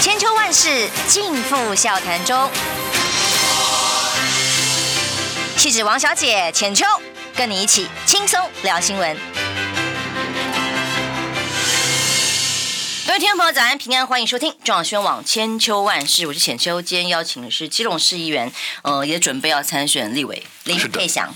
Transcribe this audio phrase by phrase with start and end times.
[0.00, 2.50] 千秋万世尽付笑谈中。
[5.58, 6.86] 气质王小姐浅秋，
[7.36, 9.14] 跟你一起轻松聊新闻。
[13.06, 16.80] 各位听众朋友，早安平安，欢迎收听中广新闻网千秋万世，我是浅秋。
[16.80, 21.34] 今天邀请的是基隆市议员，呃，也准备要参选立委林佩祥。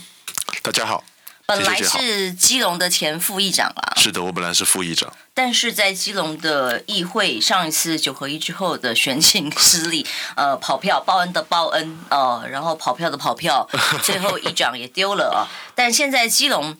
[0.63, 1.05] 大家好。
[1.47, 10.07] 本来是基隆的前副议长啦，是的，我本来是副议长，但是在基隆的议会上一次九合一之后的选情失利，
[10.37, 13.69] 呃，跑票报恩的报恩，呃，然后跑票的跑票，
[14.03, 16.77] 最后议长也丢了啊，但现在基隆。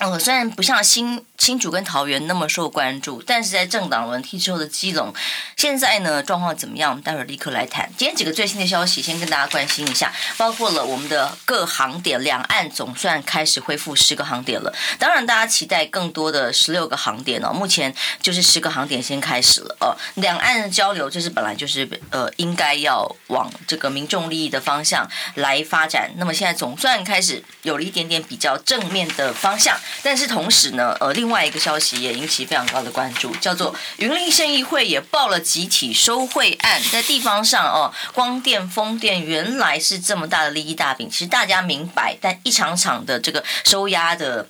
[0.00, 5.12] 呃，虽然不像新新竹跟桃园那么受关注，但是在政党轮替之后的基隆，
[5.58, 6.90] 现在呢状况怎么样？
[6.90, 7.86] 我们待会儿立刻来谈。
[7.98, 14.74] 今天几个最新的消息，先跟大家关心一下，包括了我们的各航点，两岸总算开始恢复十个航点了。
[14.98, 17.52] 当然，大家期待更多的十六个航点哦。
[17.52, 19.94] 目前就是十个航点先开始了哦。
[20.14, 26.10] 两岸的交流，这是本来就是呃应该要往这个民众利益的方向来发展。
[26.16, 29.76] 那么现在总算开始有了一点点比较正面的方向。
[30.02, 44.48] 但是同时呢，呃，另外一个消息也引起非常高的关注，叫做云林县议会也报了集体收贿案，在地方上哦，光电、风电原来是这么大的利益大饼，其实大家明白，但一场场的这个收押的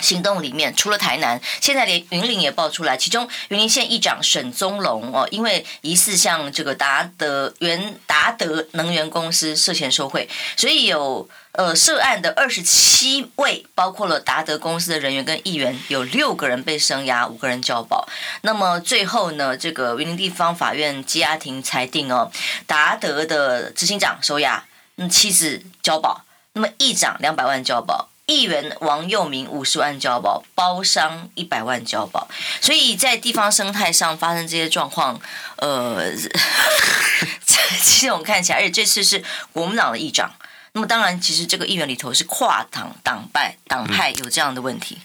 [0.00, 7.98] 行动里面，除了台南，现在连云林也爆出来，其中云林县议长沈宗龙哦，因为疑似向这个达德原
[8.28, 11.28] 达德能源公司涉嫌受贿，所以有。
[11.52, 18.08] 呃，涉案的二十七位，包括了达德公司的人员跟议员，有六个人被声押，五个人交保。
[18.42, 22.30] 那么最后呢，这个云林地方法院羁押庭裁定哦，
[22.68, 32.28] 达德的执行长收押，那妻子交保，那么议长两百万交保，议员王佑明五十万交保，包商一百万交保。
[32.60, 35.20] 所以在地方生态上发生这些状况，
[35.56, 36.12] 呃，
[37.82, 40.32] 其实我们看起来，而且这次是国民党的议长。
[40.72, 44.98] 那么当然，其实这个议员里头是跨党党派党派有这样的问题。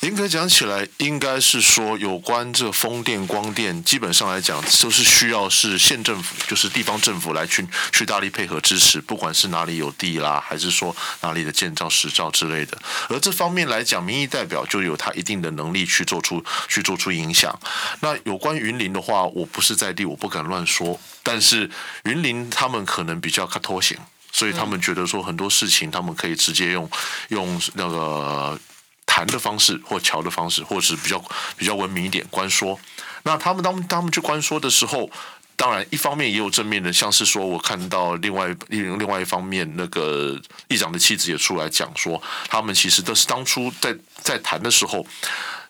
[0.00, 12.78] 严格讲起来，应该是说有关这风电、光电，基本上来讲都是需要是县政府，就是地方政府来去去大力配合支持，不管是哪里有地啦，还是说哪里的建造、实照之类的。
[13.08, 17.58] 而这方面来讲，民意代表就有他一定的能力去做出去做出影响。
[18.00, 21.00] 那有关云林的话，我不是在地，我不敢乱说。
[21.24, 21.68] 但是
[22.04, 23.98] 云林他们可能比较卡拖型。
[24.38, 26.88] 所以他们觉得说很多事情，他们可以直接用
[27.30, 28.56] 用那个
[29.04, 31.20] 谈的方式，或桥的方式，或者是比较
[31.56, 32.78] 比较文明一点，关说。
[33.24, 35.10] 那他们当他们去关说的时候，
[35.56, 45.04] 当然一方面也有正面的，像是说我看到另外另另外一方面，那个议长的妻子也出来讲说，他们其实都是当初在在谈的时候。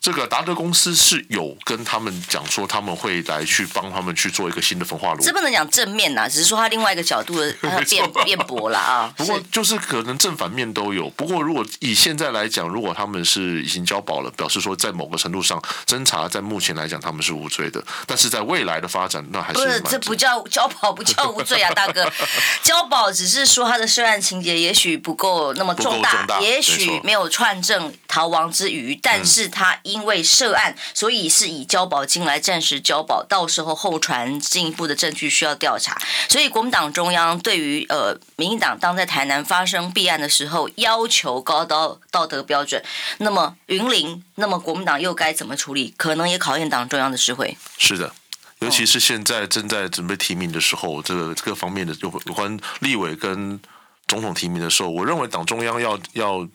[0.00, 5.22] 这个达德公司是有跟他们讲说，他们会来去帮他们去做一个新的焚化炉。
[5.22, 7.52] 这不能讲正面呐，只是说他另外一个角度的
[7.88, 9.12] 辩辩驳了啊。
[9.16, 11.10] 不过就是可能正反面都有。
[11.10, 17.82] 不过如果以现在来讲，如果他们是已经交保了，表示说在某个程度上侦查，在目前来讲他们是无罪的。
[18.06, 22.10] 但是在未来的发展，那还是不是这不叫交保，不叫无罪啊，大哥。
[22.62, 29.76] 交保只是说他的涉案情节也许不够那么重大，重大也许没有串证逃亡之余，但是他。
[29.88, 35.98] 因为涉案，所以是以交保金来暂时交保，到时候后传进一步的证据需要调查。
[36.28, 42.84] 所以国民党中央对于呃民进党当在台南发生弊案的时候，要求高道道德标准，
[43.18, 45.94] 那么云林，那么国民党又该怎么处理？
[45.96, 47.56] 可能也考验党中央的智慧。
[47.78, 48.12] 是的，
[48.58, 53.58] 尤其是现在正在准备提名的时候，这个各方面的有有关立委跟
[54.06, 56.46] 总统提名的时候，我认为党中央要要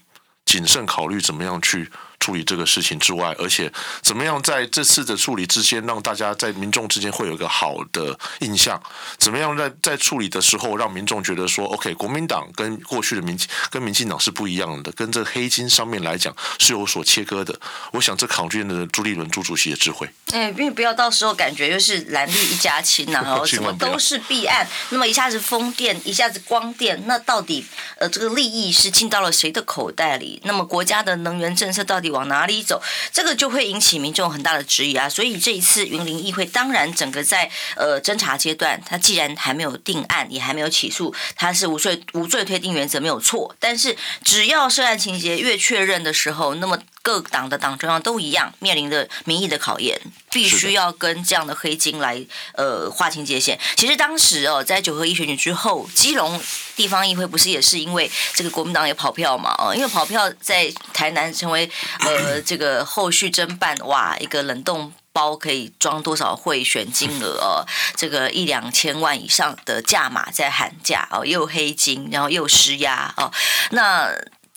[0.46, 1.90] 谨慎考虑怎么样去。
[2.24, 3.70] 处理这个事情之外，而且
[4.02, 8.82] 怎么样在这次的处理之间，让大家在民众之间会有一个好的印象？
[9.18, 13.38] 怎么样在在处理的时候，让民众觉得说，OK，国民党跟过去的民
[13.70, 17.60] 跟民进党是不一样的，跟这黑金上面来讲是有所切割的。
[17.92, 20.10] 我想这考验的朱立伦朱主席的智慧。
[20.32, 27.66] 哎，因为不要到时候感觉又是蓝绿一家亲呐，然后什么都是弊案，那么一下子风电，一下子光电，那到底
[28.00, 30.42] 呃这个利益是进到了谁的口袋里？
[30.46, 32.13] 那么国家的能源政策到底？
[32.14, 32.82] 往哪里走，
[33.12, 35.10] 这个就会引起民众很大的质疑啊！
[35.10, 43.56] 所以这一次云林议会，当然整个在呃侦查阶段，他既然还没有定案，也还没有起诉，他是无罪无罪推定原则没有错。
[43.60, 50.00] 但是只要涉案情节越确认的时候，那么各党的党中央都一样，面临的民意的考验，
[50.32, 53.60] 必须要跟这样的黑金来呃划清界限。
[53.76, 56.42] 其实当时哦，在九合一选举之后，基隆
[56.78, 59.54] 地方议会不是也是因为这个国民党也跑票嘛？
[59.60, 61.70] 哦，因为跑票在台南成为
[62.00, 67.68] 呃这个后续侦办哇一个冷冻包可以装多少贿选金额哦，
[67.98, 73.30] 这个一两千万以上的价码在喊价哦，又黑金，然后又施压哦，
[73.72, 74.10] 那。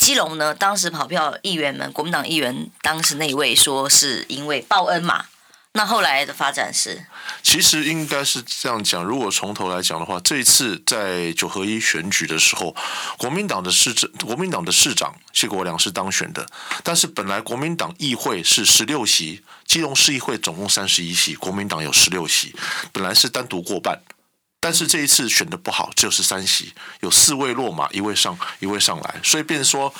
[0.06, 5.24] 基隆呢，当时跑票议员们，国民党议员当时那一位说是因为报恩嘛，
[5.72, 7.04] 那后来的发展是，
[7.42, 9.02] 其实应该是这样讲。
[9.02, 12.72] 如果从头来讲的话，这一次在九合一选举的时候，
[13.18, 16.46] 国民党的市政，国民党的市长谢国梁是当选的，
[16.84, 22.54] 但是本来国民党议会是十六席，基隆市议会总共三十一席，国民党有十六席，
[22.92, 24.00] 本来是单独过半。
[24.60, 29.94] 但是这一次选的不好，只有十三席，有四位落马，一位上一位上来，所以变成说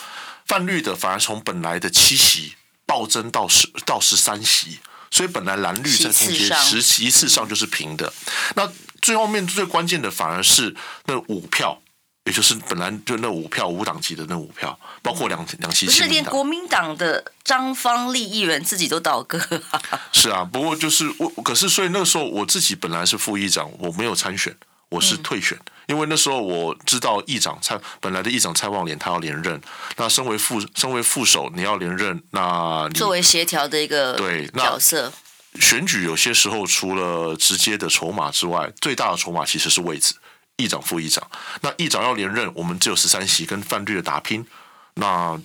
[0.47, 2.55] 泛绿的反而从本来的七席
[2.85, 4.79] 暴增到十到十三席，
[5.11, 8.13] 所以本来蓝绿在中间十席次上就是平的，
[8.55, 8.73] 那
[9.03, 10.75] 最后面最关键的反而是
[11.05, 11.81] 那五票。
[12.27, 15.87] 也就是本来就那五票五党籍的那五票，包括两两席。
[15.87, 19.41] 不是连国民党的张芳立议员自己都倒戈。
[20.13, 24.55] 是啊，不过就是我，可是所以那个时候我自己本来是副议长，我没有参选，
[24.89, 29.61] 我是退选，嗯、因为那时候我知道议长蔡本来的议长蔡旺莲他要连任，
[29.97, 35.13] 那身为副身为副手你要连任，那作为协调的一个对角色，
[35.61, 40.17] 选举有些时候除了直接的筹码之外，最大的筹码其实是位置。
[40.57, 41.27] 议长、副议长，
[41.61, 44.47] 那议长要连任，我们只有十三席，跟泛绿的打拼。
[44.95, 45.39] 那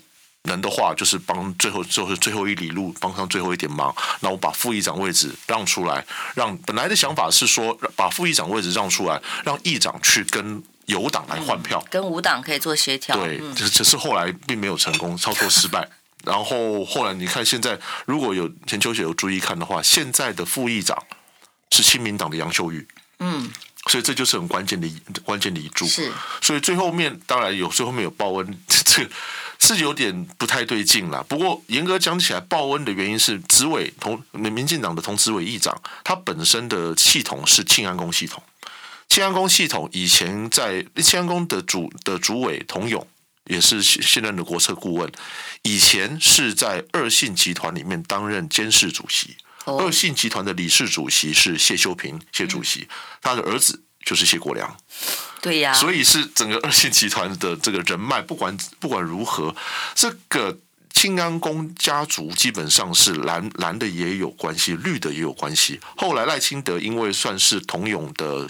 [0.44, 3.94] 能的话，就是帮最后就是最后一里路，帮上最后一点忙。
[4.22, 6.04] 那我把副议长位置让出来，
[6.34, 13.16] 让本来的想法是说，把副议长位置让出来，让议长去跟有党来换票，嗯、跟无党可以做协调。
[13.18, 15.88] 对，只只是后来并没有成功，操作失败。
[16.24, 20.98] 然后后来你看，现在如果有钱秋雪有注意看的话，现在的副议长
[21.72, 22.88] 是亲民党的杨秀玉。
[23.20, 23.52] 嗯。
[23.90, 24.88] 所以这就是很关键的
[25.24, 26.12] 关键的一注，是。
[26.42, 28.60] 所以最后面当然有最后面有报恩，
[29.58, 31.24] 这是有点不太对劲了。
[31.24, 38.42] 不过严格讲起来，报恩的原因是执委同民进党的同执委议长，他本身的系统是庆安宫系统。
[39.10, 43.06] 庆安宫系统以前在庆安宫的主的主委童勇
[43.46, 45.12] 也是现任的国策顾问，
[45.64, 49.38] 以前是在二信集团里面担任监事主席。
[49.66, 52.88] 二信集团的理事主席是谢修平，谢主席，
[53.22, 54.76] 他的儿子就是谢国良，
[55.42, 59.56] 对呀，所以是整个二信集团的这个人脉，不管不管如何，
[59.94, 60.58] 这个
[60.94, 65.80] 庆安宫家族基本上是蓝蓝的也有关系，绿的也有关系。
[65.96, 68.48] 后来赖清德因为算是童勇的，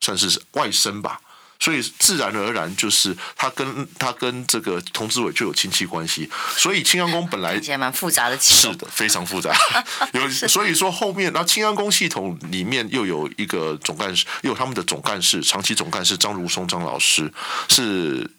[0.00, 1.20] 算是外甥吧。
[1.58, 9.54] 所以自然而然就是他跟他跟这个童志伟就有亲戚关系，所以清安宫本来 也蛮复杂的，是的，非常复杂。
[10.12, 17.32] 有所以说后面，然后清安宫系统里面又有一个总干事，又有他们的总干事，长期总干事张如松张老师
[17.68, 18.30] 是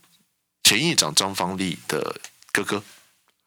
[0.63, 2.15] 前议长张方立的
[2.51, 2.83] 哥哥。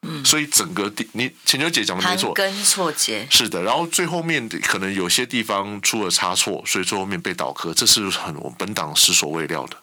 [0.03, 3.61] 嗯，所以整个地，你浅秋姐讲的没错，跟错节是的。
[3.61, 9.77] 然后最后面可能有些地方出了差错，所以最后面被倒戈，这是很我本党是所未料的。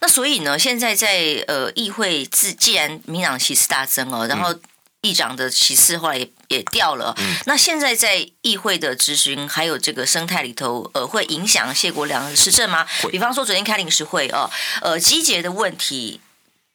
[0.00, 4.54] 那所以呢，现在在呃议会自既然民党席次大增哦，然后
[5.00, 12.86] 议长的席次后来也也掉了，嗯，那现在在议会的执行还有这个生态里头，呃，会影响谢国良的施政吗？
[13.10, 14.48] 比方说昨天开临时会哦，
[14.82, 16.20] 呃，机捷的问题。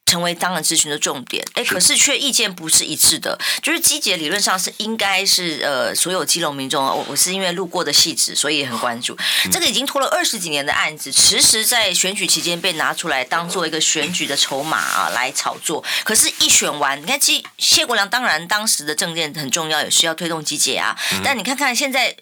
[0.10, 3.38] 成为当然咨询的重点，哎，可是却意见不是一致的。
[3.62, 9.16] 就是基捷理论上是应该是呃，所有基隆民众，我我是因为路过的戏子，所以很关注。
[9.52, 15.84] 这个已经拖了二十几年的案子，迟迟在选举期间被拿出来当做一个选举的筹码啊来炒作。
[16.04, 20.98] 可是，一选完，你看，其实谢国良当然当时的政见很重要，也需要推动机捷啊。
[21.24, 22.16] 但你看看现在。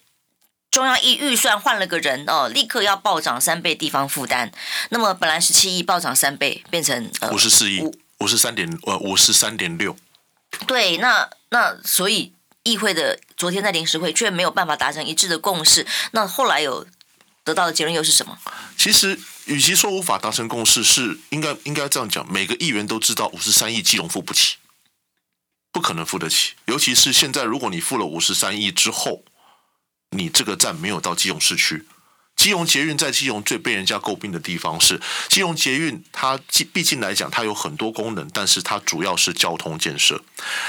[0.78, 4.52] 中央一预算换了个人哦，立刻要暴涨三倍地方负担。
[4.90, 7.82] 那么本来十七亿暴涨三倍，变成五十四亿，
[8.20, 9.98] 五十三点呃五十三点六。
[10.68, 12.32] 对，那那所以
[12.62, 15.88] 议会的昨天在临时会却没有办法达成一致的共识。
[16.12, 16.86] 那后来有
[17.44, 18.38] 得到的结论又是什么？
[18.78, 24.58] 其实，与其说无法达成共识，是应该应该这样讲，每个议员都知道五十三亿基隆付不起，
[25.72, 26.54] 不可能付得起。
[26.66, 29.24] 尤其是现在，如果你付了五十三亿之后。
[30.12, 31.86] 你这个站没有到基隆市区，
[32.36, 36.40] 基隆捷运在基隆最被人家诟病的地方是基隆捷运，它
[36.72, 40.24] 毕竟来讲它有很多功能，但是它主要是交通建设。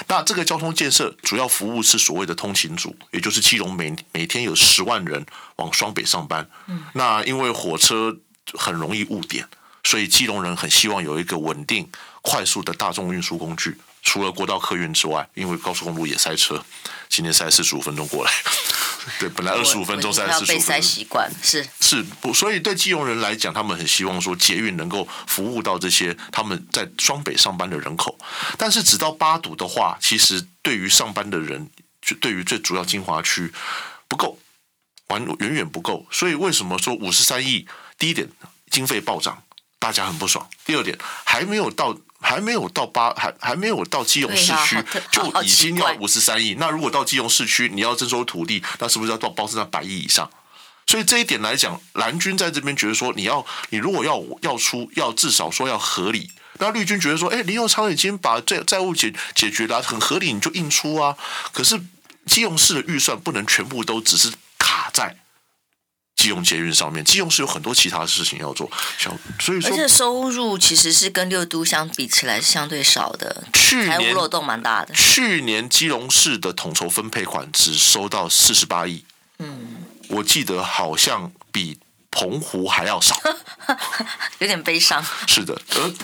[0.09, 5.25] 那这个交通建设主要服务是所谓的通勤组，也就是基隆每每天有十万人
[5.57, 6.49] 往双北上班。
[6.95, 8.17] 那因为火车
[8.55, 9.47] 很容易误点，
[9.85, 11.89] 所以基隆人很希望有一个稳定、
[12.23, 13.77] 快速的大众运输工具。
[14.03, 16.65] 除了国道客运之外，因为高速公路也塞车，
[17.11, 18.33] 今天塞四十五分钟过来。
[19.19, 20.83] 对，本来二十五分钟塞四十五分钟。
[20.83, 28.19] 习惯是是不，所以对基隆人来讲，他们很希望说捷运能够服务到这些他们在双北上班的人口。
[28.57, 31.69] 但是，直到八堵的话，其实对于上班的人，
[32.01, 33.53] 就对于最主要精华区
[34.07, 34.39] 不够，
[35.09, 36.07] 完远远不够。
[36.11, 37.67] 所以，为什么说五十三亿？
[37.99, 38.29] 第一点，
[38.71, 39.43] 经费暴涨，
[39.79, 41.97] 大家很不爽；第二点，还没有到。
[42.21, 44.77] 还没有到八，还还没有到基隆市区，
[45.13, 46.57] 就已经要五十三亿。
[46.59, 50.29] 那如果到基隆市区，你要征收土地，那是不是要到包在那百亿以上？
[50.85, 56.29] 所以这一点来讲，蓝军在这边觉得说，你要你如果要要出，要至少说要合理。
[56.55, 61.17] 那绿军觉得说，哎，林佑昌已经把债债务解解决了，很合理，你就硬出啊。
[61.53, 61.81] 可是
[62.27, 64.33] 基隆市的预算不能全部都只是。
[66.19, 74.93] 基隆捷运上面，基隆是有很多其他的事情要做，像所以说，而且收入其实是跟六都相比起来是相对少的，去年漏洞蛮大的。
[74.93, 79.05] 去年基隆市的统筹分配款只收到四十八亿，
[79.39, 79.77] 嗯，
[80.09, 81.79] 我记得好像比。
[82.19, 83.17] 澎湖还要少，
[84.41, 85.01] 有点悲伤。
[85.29, 85.95] 是的，而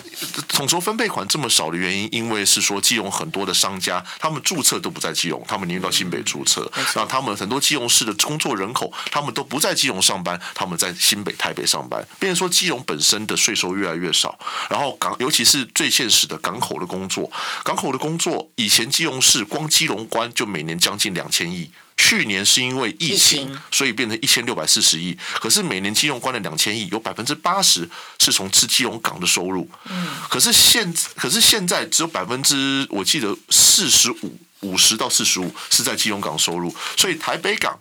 [0.47, 6.71] 统筹分配款这么少的原因，因为是说基隆很多的商家，他们注册都不在基隆，他们宁愿到新北注册。
[6.95, 12.01] 那、嗯、他们很多基隆市的工作人口，他们都不在基隆上班，他们在新北、台北上班。
[12.17, 17.29] 变成说基隆本身的税收越来越少，然后港，尤其是最现实的港口的工作，
[17.65, 21.69] 港口的工作，以前基隆市光基隆关就每年将近两千亿。
[21.97, 25.17] 去年是因为疫情，所以变成一千六百四十亿。
[25.39, 29.69] 可是每年基隆关了两千亿，有百分之八十是从吃基隆港的收入。
[29.85, 37.79] 嗯，可是现可是现在只有百分之，我记得四十五五十到四十五是在基隆港收入，所以台北港。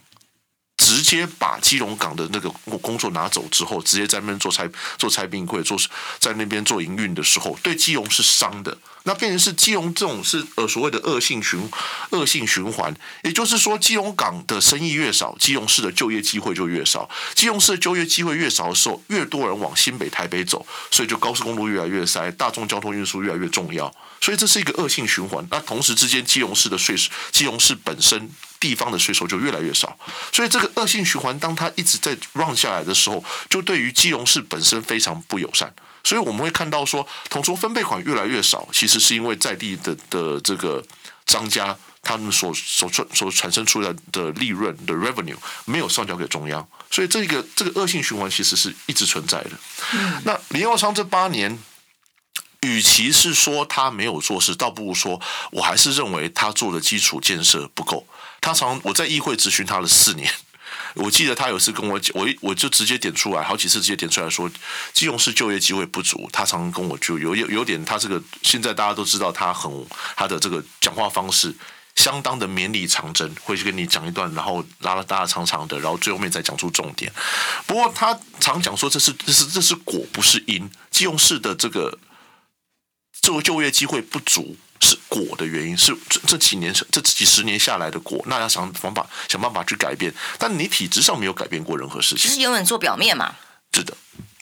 [0.76, 5.78] 直接把基隆港的那个工作拿走之后，直接在那边做拆做拆冰柜，做
[6.19, 8.76] 在那边做营运的时候，对基隆是伤的。
[9.07, 11.71] 那变成是基隆这种是呃所谓的恶性循
[12.11, 17.09] 恶性循环，也就是说，基隆港的生意越少，基隆市的就业机会就越少。
[17.35, 23.95] 基隆市的就业机会越少的时候，越多人往新北、台北走，所以就高速公路越来越塞，大众交通运输越来越重要。
[24.23, 25.47] 所以这是一个恶性循环。
[25.50, 28.31] 那同时之间，基隆市的税收，基隆市本身。
[28.64, 29.94] 地方的税收就越来越少，
[30.33, 35.71] 所以这个恶性循环，当它一直在 run 下来的时候，就对于基隆市本身非常不友善。
[36.02, 40.83] 所以我们会看到说，统筹分配款越来越少，其实是因为在地的的这个
[41.26, 49.50] 商家他们所所产所产生出来的利润的 revenue 没有上交给中央，所以这个这个恶性循环其实是一直存在的。
[49.92, 51.59] 嗯、那林耀昌这八年。
[52.66, 55.21] 与其是说他没有做事，倒不如说
[55.52, 58.06] 我还是认为他做的基础建设不够。
[58.45, 60.31] 他常我在议会质询他了四年，
[60.95, 64.51] 我记得他有次跟我讲，我我就直接点出来，好几次直接点出来说，
[64.93, 66.29] 基隆市就业机会不足。
[66.31, 71.57] 他常跟我就有有有点，他这个现在大家都知道他很他的这个讲话方式
[71.95, 77.11] 相当的绵里藏针，会去跟你讲一段，然后拉拉拉拉长长的，然后最后面再讲出重点。
[77.67, 81.99] 不过他常讲说这是这是这是果不是因，基隆市的这个。
[83.21, 88.23] 这个就业机会不足是果的原因，是这这几年这几十年下来的果。
[88.26, 93.35] 那要想方法想办法去改变，但你体质上没有改变过任何事情，就是永远做表面嘛。
[93.73, 93.97] 是的。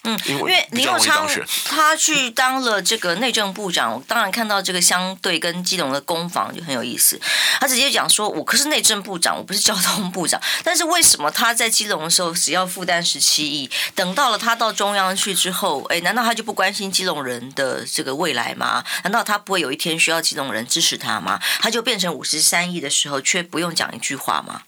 [0.05, 1.29] 嗯，因为林佑昌
[1.65, 7.21] 他去当了这个内政部长，我当然看到这个相对跟基隆的攻防就很有意思。
[7.61, 10.41] 他直接讲说：“我可是内政部长，我不是交通部长。
[10.65, 18.85] 但是为什么他在基隆的时候只要负担十七亿，等到了他到中央去之后，哎，难道他就不关心基隆人的这个未来吗？
[19.05, 21.41] 难道他不会有一天需要基隆人支持他吗？
[21.61, 24.63] 他就变成五十三亿的时候，却不用讲一句话吗？”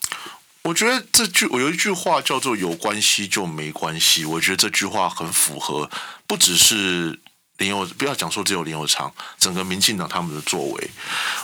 [0.65, 5.91] 我觉得这句我有一句话叫做“有关系就没关系”，我觉得这句话很符合，
[6.27, 7.21] 不只是
[7.59, 10.91] 林右，不要讲说只有林右昌，整个民进党他们的作为。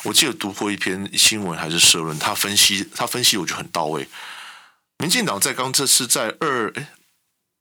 [0.05, 4.09] 我记得读过一篇新闻还是社论，他分析他分析我觉得很到位。
[4.97, 6.73] 民进党在刚这次在二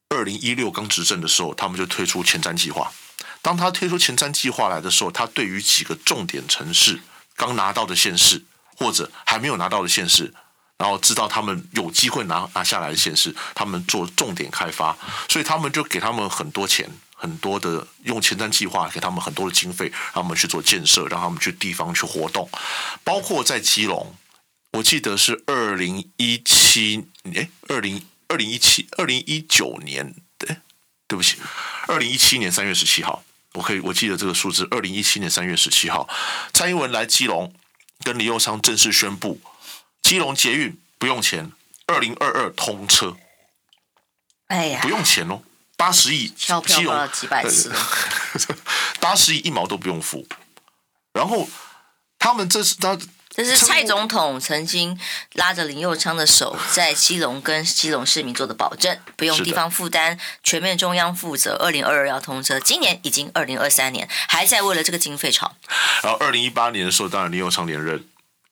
[0.07, 2.93] 二零一六刚执政的时候，他们就推出前瞻计划。
[3.41, 7.01] 当他推出前瞻计划来的时候，他对于几个重点城市
[7.35, 8.45] 刚拿到的县市
[8.77, 10.33] 或者还没有拿到的县市。
[10.79, 22.49] 然后知道他们有机会拿拿下来的县市，他们做重点开发，所以他们就给他们很多钱，很多的用前瞻计划给他们很多的经费，让他们去做建设，让他们去地方去活动，
[23.03, 24.15] 包括在基隆，
[24.71, 27.05] 我记得是二零一七，
[27.35, 30.55] 哎，二零二零一七二零一九年，对，
[31.09, 31.35] 对不起，
[31.87, 33.21] 二零一七年三月十七号，
[33.55, 36.07] 我可以我记得这个数字，二零一七年三月十七号，
[36.53, 37.53] 蔡英文来基隆，
[38.05, 39.41] 跟林右昌正式宣布。
[40.01, 41.51] 基隆捷运不用钱，
[41.87, 43.15] 二零二二通车。
[44.47, 45.41] 哎呀，不用钱哦，
[45.77, 46.51] 八十亿，基
[46.83, 47.71] 隆几百次，
[48.99, 50.27] 八十亿一毛都不用付。
[51.13, 51.47] 然后
[52.17, 52.97] 他们这是他。
[53.31, 54.99] 这是蔡总统曾经
[55.33, 61.55] 拉着林佑昌的手，在基隆跟基隆市民做的保证，不用地方负担，全面中央负责。
[61.57, 65.55] 二零二二要通车，今年已经二零二三年，还在为了这个经费吵。
[66.01, 68.03] 然后二零一八年的时候，当然林佑昌连任，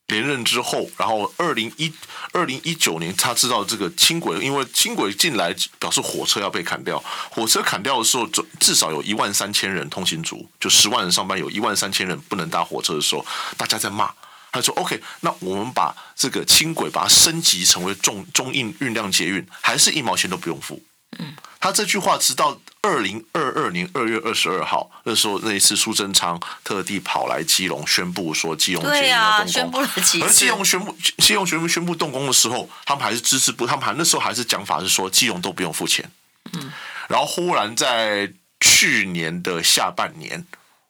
[0.07, 1.91] 连任之后，然后二零一
[2.31, 6.97] 二零一九年，他知道这个轻轨，因为轻轨进来表示火车要被砍掉，
[7.29, 8.27] 火车砍掉的时候，
[8.59, 13.25] 至少有一万三千人通行族，就十万人上班，有一万三千人不能搭火车的时候，
[13.57, 14.11] 大家在骂。
[14.49, 20.81] 他说：“OK，那我们把这个轻轨把它升级成为重中运运量捷运，还是一毛钱都不用付。”
[21.19, 29.89] 嗯，他这句话直到二零二二年二月二十二号，那时候那一次苏贞昌特地跑来基隆宣布说基隆要动工，宣布了。
[29.95, 36.09] 而基隆宣布基隆宣布宣布动工的时候，他们还是支持不，他们还那时候还是讲法是说基隆都不用付钱。
[36.53, 36.71] 嗯，
[37.09, 40.45] 然后忽然在去年的下半年，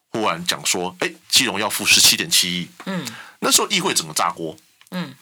[0.09, 2.69] 忽然讲说，哎，基隆要付十七点七亿。
[2.85, 3.05] 嗯。
[3.39, 4.57] 那时候议会整个炸锅，
[4.89, 5.13] 嗯，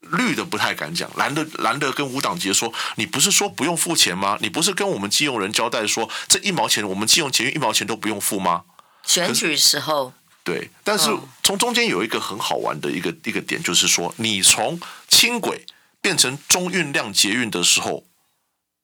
[0.00, 4.38] 绿的不太敢讲，蓝的蓝的跟无党籍说，你不是说不用付钱吗？
[4.40, 8.64] 你不是跟我们基隆人交代说，这一毛钱我们基隆捷运一毛钱都不用付吗？
[9.04, 10.12] 选举时候，
[10.44, 11.10] 对，但是
[11.42, 15.66] 从中间有一个很好玩的一个一个点，就是说，你从轻轨
[16.00, 18.04] 变成中运量捷运的时候，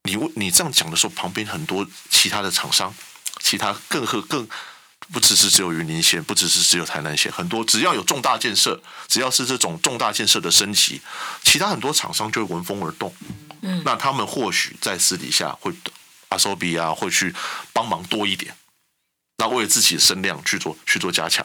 [0.02, 2.94] 你你这样讲的时候，旁边很多其他的厂商，
[3.40, 4.48] 其他更和更。
[5.12, 11.00] 不只是只有云林县，不只是只有台南县，很多只要有重大建设，只要是这种重大建设的升级，
[11.42, 13.14] 其他很多厂商就会闻风而动。
[13.62, 15.72] 嗯，那他们或许在私底下会
[16.28, 17.34] 阿手比啊，会去
[17.72, 18.56] 帮忙多一点，
[19.38, 21.44] 那为了自己的声量去做去做加强。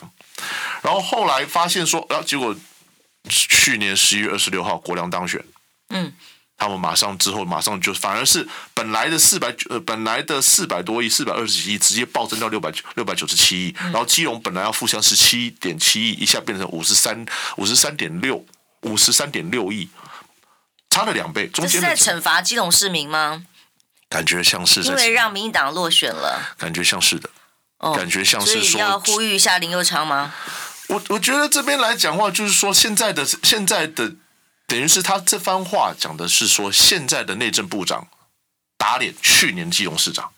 [0.81, 2.55] 然后后来发现说，然后结果
[3.29, 5.43] 去年十一月二十六号国梁当选。
[5.89, 6.13] 嗯。
[6.59, 13.75] 他们马上之后，马上就反而是本来的四百呃，本来的四百多亿、四百二十几亿，直接暴增到六百六百九十七亿。
[13.79, 17.25] 然后基隆本来要负向十七点七亿，一下变成五十三
[17.55, 18.45] 五十三点六
[18.81, 19.89] 五十三点六亿，
[20.89, 21.47] 差了两倍。
[21.47, 23.45] 中间在惩罚基隆市民吗？
[24.09, 27.29] 感觉像是因为让民进党落选了，感觉像是的，
[27.77, 30.33] 哦、感觉像是说要呼吁一下林佑昌吗？
[30.87, 34.15] 我我觉得这边来讲话，就是说现在的现在的。
[34.69, 38.07] 等于是他这番话讲的是说，现在的内政部长
[38.77, 40.31] 打脸去年基隆市长。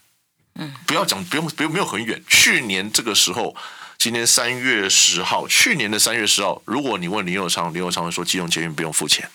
[0.55, 2.23] 嗯，不要讲，不用，不用，没有很远。
[2.27, 3.55] 去年这个时候，
[3.97, 9.29] 今年三月十号，去年的三月十号，如果你问林友昌，林友昌会说基隆捷运不用付钱。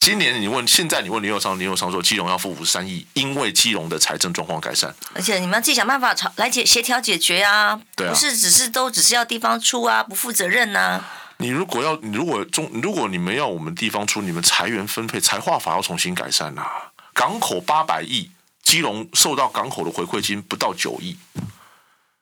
[0.00, 4.94] 今年你问，现在你问林友昌，林友昌说基隆要付五十三亿，因为基隆的财政状况改善。
[5.14, 11.12] 而且你们要自己想办法来解协调解决啊，对啊，不是只是都只是要地方出啊，不负责任呐、啊。
[11.38, 16.64] 你如果要，你如果中，如果你们要我们地方出，你们裁员分配、财划法要重新改善呐、
[17.12, 18.30] 港口八百亿，
[18.62, 21.16] 基隆受到港口的回馈金不到九亿，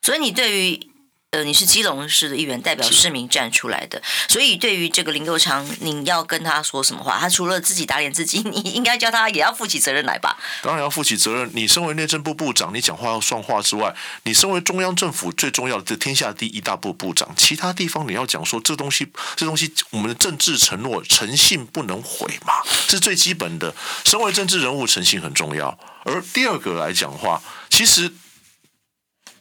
[0.02, 0.93] 所以你对于。
[1.34, 7.18] 呃，你是基隆市的议员，代表市民站出来的，所以对于这个林右昌，你要跟他说什么话？
[7.18, 10.38] 他除了自己打脸自己， 你应该叫他也要负起责任来吧？
[10.62, 11.50] 当然要负起责任。
[11.52, 13.92] 你身为内政部部长，你讲话要算话之外，
[14.22, 23.74] 你身为中央政府最重要的天下第一大部部长，其他地方你要讲说这东西，这东西我们的政治承诺诚信不能毁嘛，这是最基本的。
[24.04, 25.76] 身为政治人物，诚信很重要。
[26.04, 28.12] 而第二个来讲话，其实。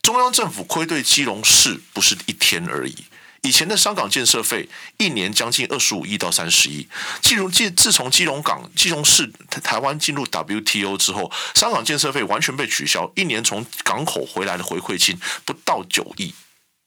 [0.03, 2.93] 中央政府亏对基隆市不是一天而已。
[3.41, 6.87] 以前的商港建设费一年将近二十五亿到三十亿。
[7.21, 9.31] 进入自自从基隆港、基隆市
[9.63, 16.33] 台湾进入 WTO 之后，商港建设费完全被取消，一年从港口回来的回馈金不到九亿，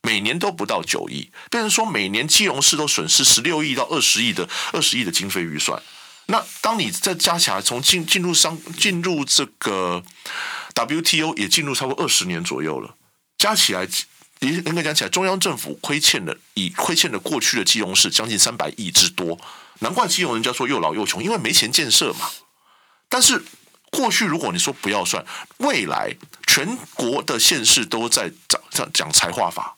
[0.03, 5.81] 每年都不到九亿，变成说每年基隆市都损失十六亿到二十亿的二十亿的经费预算。
[6.27, 10.03] 那当你再加起来，从进进入商进入这个
[10.75, 12.95] WTO 也进入超过二十年左右了。
[13.37, 13.87] 加起来，
[14.39, 19.39] 应该讲起来，中央政府亏欠了，以亏欠了过去的基隆市将近三百亿之多，
[19.79, 22.29] 难怪基隆人家说又老又穷，因为没钱建设嘛。
[23.09, 23.43] 但是
[23.91, 25.25] 过去如果你说不要算，
[25.57, 29.77] 未来全国的县市都在讲讲讲财划法，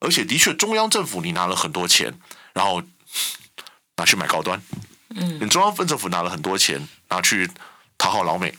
[0.00, 2.12] 而且的确中央政府你拿了很多钱，
[2.52, 2.82] 然后
[3.96, 4.60] 拿去买高端，
[5.14, 7.48] 嗯，你中央分政府拿了很多钱拿去
[7.96, 8.52] 讨好老美。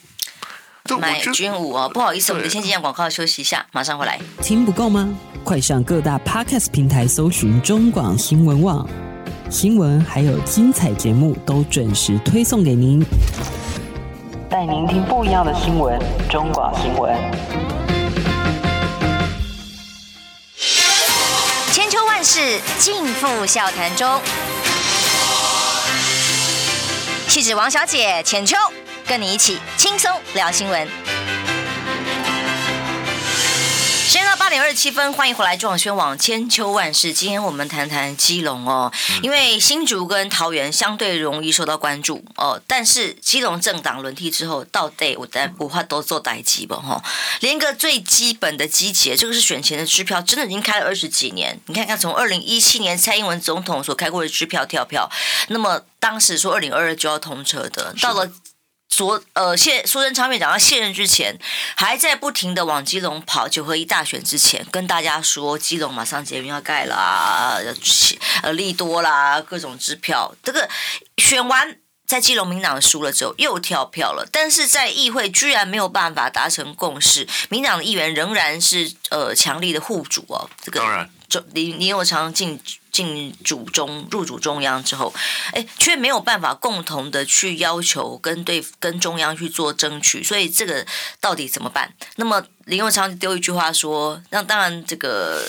[0.97, 4.19] 买军武哦，不好意思，我们得先进下广告休息一下，马上回来。
[4.41, 5.10] 听不够吗？
[5.43, 8.88] 快上各大 Podcast 平台搜寻中广新闻网，
[9.49, 13.04] 新闻还有精彩节目都准时推送给您，
[14.49, 15.99] 带您听不一样的新闻。
[16.30, 17.15] 中广新闻，
[21.71, 24.19] 千秋万世尽付笑谈中。
[27.28, 28.58] 气质王小姐浅秋。
[29.10, 30.88] 跟你一起轻松聊新闻。
[34.08, 37.13] 时间到八八点二十七分，欢迎回来中广宣网千秋万世。
[37.13, 38.91] 今天我们谈谈基隆哦，
[39.22, 47.04] 因为新竹跟桃园相对容易受到关注哦，但是基隆政党轮替之后，到底我但不怕都做代机吧哈，
[47.41, 51.60] 连个最基本的机捷，这个是选前的支票，真的已经开了二十几年。
[51.67, 55.08] 你看看从二零一七年蔡英文总统所开过的支票跳票，
[55.50, 58.32] 那么当时说二零二二就要通车的，到了。
[58.89, 61.38] 昨呃，现苏贞昌院长要卸任之前，
[61.78, 63.47] 还在不停的往基隆跑。
[63.47, 67.60] 九合一大选之前，跟大家说基隆马上捷运要盖啦，
[68.41, 70.36] 呃，利多啦，各种支票。
[70.43, 70.67] 这个
[71.17, 71.78] 选完
[72.10, 80.50] 在基隆民党输了之后又跳票了，但是在议会居然没有办法达成共识，民党的议员仍然是呃强力的护主哦。
[80.60, 82.60] 这个当然，就林林右昌进。
[82.91, 85.13] 进主中入主中央之后，
[85.54, 90.86] 哎，却没有办法共同的去要求跟对跟中央去做争取，所以这个
[91.22, 91.93] 到底怎么办？
[92.15, 95.48] 那么林右昌丢一句话说：“那当然，这个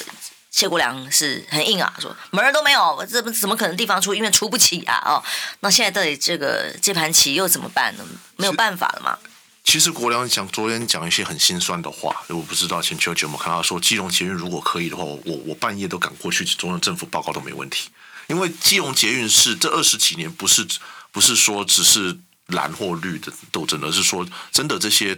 [0.50, 4.14] 谢国良是很硬啊，说门儿都没有，这怎么可能地方出？
[4.14, 5.00] 因为出不起啊！
[5.06, 5.22] 哦，
[5.60, 8.04] 那现在到底这个这盘棋又怎么办呢？
[8.36, 9.16] 没有办法了嘛。”
[9.62, 17.88] 其实国良讲昨天讲一些很心酸的话，我不知道千秋有没有看到说基隆捷运如果可以的话，我我半夜都赶过去中央政府报告都没问题，
[18.26, 20.66] 因为基隆捷运是这二十几年不是
[21.12, 25.16] 不是说只是蓝或绿的斗争，而是说真的这些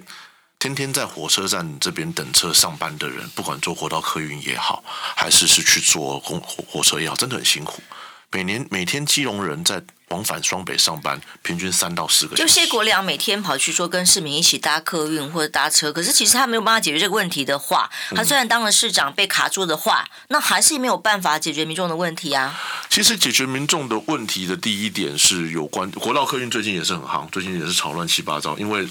[0.63, 4.85] 天天在火车站这边等车上班的人，不管坐国道客运也好，
[5.17, 7.83] 还是是去坐公火火车也好，真的很辛苦。
[8.31, 12.49] 每年每天基隆人在往返双北上班，平均三到四个小时。
[12.49, 22.57] 就谢国良每天跑去说跟市民一起搭客运或者搭车，可是其实他没有办法解决这个问题的话，他虽然当了市长被卡住的话，那还是没有办法解决民众的问题啊。
[22.89, 28.89] 其实解决民众的问题的第一点是有关国道客运，最近也是很夯，最近也是吵乱七八糟，因为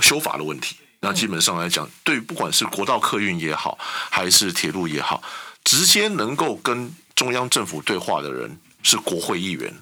[0.00, 0.74] 修法的问题。
[1.00, 3.78] 那基本上来讲，对不管是国道客运也好，
[4.10, 5.22] 还是铁路也好，
[5.64, 9.72] 直接能够跟中央政府对话的人是国会议员，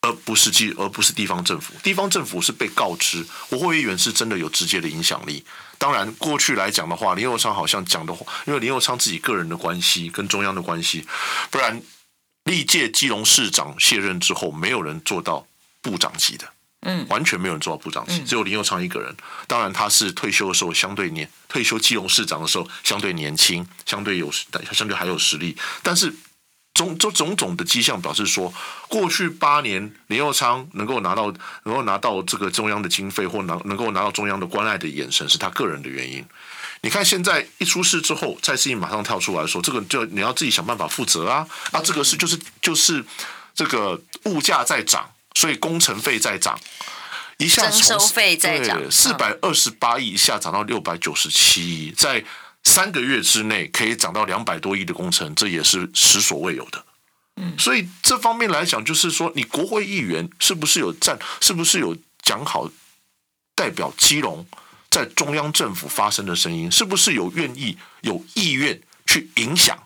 [0.00, 1.74] 而不是基，而不是地方政府。
[1.82, 5.44] 地方政府是被告知，国会议员是真的有直接的影响力。
[5.78, 11.06] 当然，过去来讲的话，林佑昌好像讲的话，因为林佑昌自己个人的关系跟中央的关系，
[11.50, 11.80] 不然
[12.44, 15.46] 历届基隆市长卸任之后，没有人做到
[15.82, 16.48] 部长级的，
[16.84, 19.14] 嗯，完全没有人做到部长级，只有林佑昌一个人。
[19.48, 24.30] 当然，他是退休的时候相对年，退休基隆市长的时候相对年轻，相对有，
[24.72, 26.14] 相对还有实力，但是。
[26.74, 28.52] 种种种种的迹象表示说，
[28.88, 36.24] 过去八年林佑昌能够拿到能够拿到这个中央的经费，或能能够拿到中央的关爱的眼神，是他个人的原因。
[36.80, 41.46] 你看现在一出事之后，蔡适应马上跳出来说，这个就你要自己想办法负责啊！
[41.70, 43.04] 啊，这个是就是就是
[43.54, 46.58] 这个物价在涨，所以工程费在涨，
[47.38, 52.24] 一下从对四百二十八亿一下涨到六百九十七亿，在。
[52.66, 56.82] 三个月之内可以涨到两百多亿的工程，这也是前所未有的。
[57.36, 62.70] 嗯，所以这方面来讲，就是说，你国会议员是不是有站，是不是有讲好
[63.54, 64.46] 代表基隆
[64.90, 66.72] 在中央政府发声的声音？
[66.72, 69.78] 是不是有愿意、有意愿去影响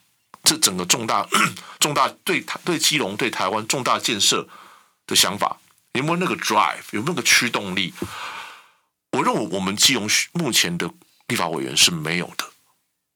[0.45, 1.27] 这整个重大、
[1.81, 4.47] 重大对台、对基隆、对台湾重大建设
[5.09, 5.59] 的想法？
[5.95, 6.85] 有没有那个 drive？
[6.93, 7.93] 有没有那个驱动力？
[9.11, 10.89] 我认为我们基隆目前的
[11.27, 12.45] 立法委员是没有的。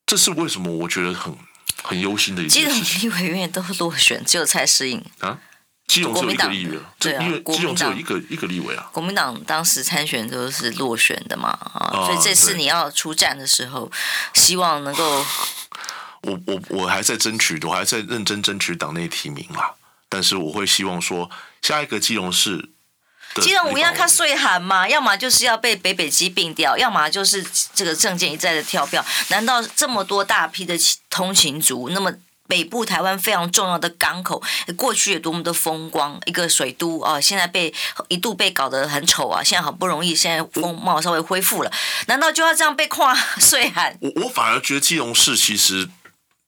[0.06, 0.72] 这是为什么？
[0.72, 1.36] 我觉得很
[1.84, 3.00] 很忧心的一件事情。
[3.00, 5.38] 基隆立委员都落选，只有蔡适颖啊。
[5.86, 7.24] 基隆只有一个立委，对啊，
[7.54, 8.88] 基隆只有一个一个立委啊。
[8.92, 13.90] 国民党当时参选都是落选的嘛啊，所以这次你要出战的时候，
[14.32, 15.24] 希望能够。
[16.22, 19.74] 我我我还在争取，我还在认真争取党内提名啊。
[20.12, 21.30] 但是我会希望说，
[21.62, 22.68] 下一个基隆市。
[23.40, 29.02] 基隆我们要看税函嘛，要么就是要被北北基并掉，要么就是这个证件一再的跳票。
[29.28, 30.74] 难道这么多大批的
[31.08, 32.12] 通勤族，那么
[32.46, 34.42] 北部台湾非常重要的港口，
[34.76, 37.72] 过去有多么的风光，一个水都啊，现在被
[38.08, 41.72] 一度被搞得很丑啊，现在好不容易现在风貌稍微恢复了，
[42.08, 43.96] 难道就要这样被跨税函？
[44.02, 45.88] 我我反而觉得基隆市其实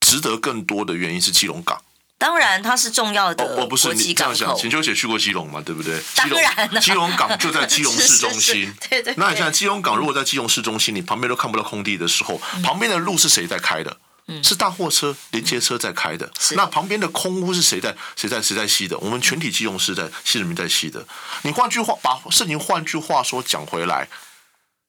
[0.01, 1.81] 值得更多的原因是基隆港。
[2.25, 3.45] 当然，它是重要的。
[3.59, 6.03] 我不是你这样想，钱秋姐去过基隆嘛，对不对？
[6.15, 8.73] 当然，基隆港就在基隆市中心。
[8.89, 9.15] 对，对对。
[9.19, 13.99] 那你想，基隆港如果在基隆市中心，你旁边都看不到空地的时候，嗯、旁边的路是谁在开的？
[14.29, 16.25] 嗯、是大货车、连接车在开的。
[16.25, 18.97] 嗯、那旁边的空屋是谁在谁在谁在吸的？
[19.01, 21.07] 我们全体基隆市在新人民在吸的。
[21.43, 24.09] 你换句话，把事情换句话说讲回来，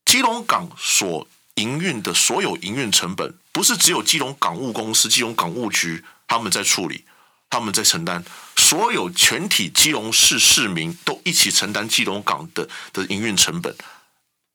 [0.05, 7.03] 基隆港所营运的所有营运成本，不是只有基隆港务公司、基隆港务局他们在处理。
[7.49, 8.23] 他们在承担
[8.55, 13.75] 所有全体基隆市市民都一起承担基隆港的的营运成本。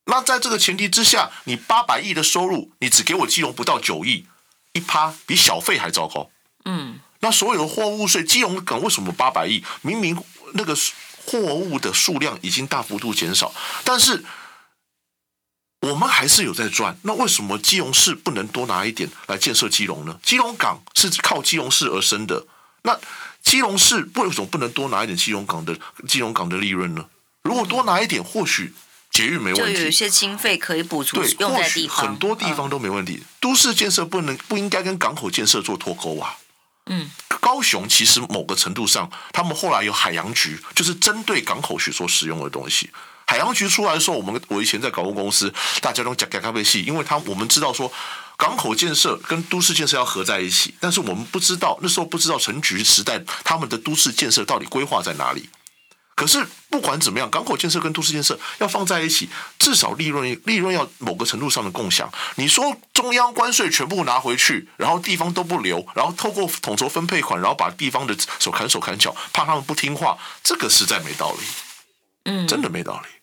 [0.07, 4.27] 那在这个前提之下，你八百亿的收入，你只给我基隆不到九亿，
[4.73, 6.31] 一趴比小费还糟糕。
[6.65, 9.65] 嗯，那所有的货物税，基隆港为什么八百亿？
[9.83, 10.21] 明明
[10.55, 10.77] 那个
[11.27, 14.25] 货物的数量已经大幅度减少，但是
[15.83, 16.99] 我们还是有在赚。
[17.03, 20.19] 那为什么基隆市不能多拿一点来建设基隆呢？
[20.23, 22.47] 基隆港是靠基隆市而生的，
[22.83, 22.99] 那
[23.43, 27.05] 基隆市为什么不能多拿一点基隆港的基隆港的利润呢？
[27.43, 28.75] 如果多拿一点，或许
[29.11, 33.15] 捷运没问题，就有一些经费可以补助，对，用在地方，很多地方都没问题。
[33.15, 36.37] 嗯、都市建设不能不应该跟港口建设做脱钩啊。
[36.87, 42.91] 嗯，高雄其实某个程度上，他们后来有海洋局，就是针对港口去所使用的东西。
[43.27, 47.91] 海洋局出来的时候，我们我以前在港务公司，大家都讲讲咖啡戏，因为他我们知道说
[48.41, 55.51] 港口建设跟都市建设要合在一起，但是我们不知道那时候不知道陈局时代他们的都市建设到底规划在哪里。
[56.15, 62.11] 可是不管怎么样，港口建设跟都市建设要放在一起，至少利润利润要某个程度上的共享。
[62.37, 71.41] 你说中央关税全部拿回去，然后地方都不留，然后透过统筹分配款，然后把地方的手砍手砍脚，怕他们不听话，这个实在没道理。
[72.25, 73.20] 嗯，真的没道理。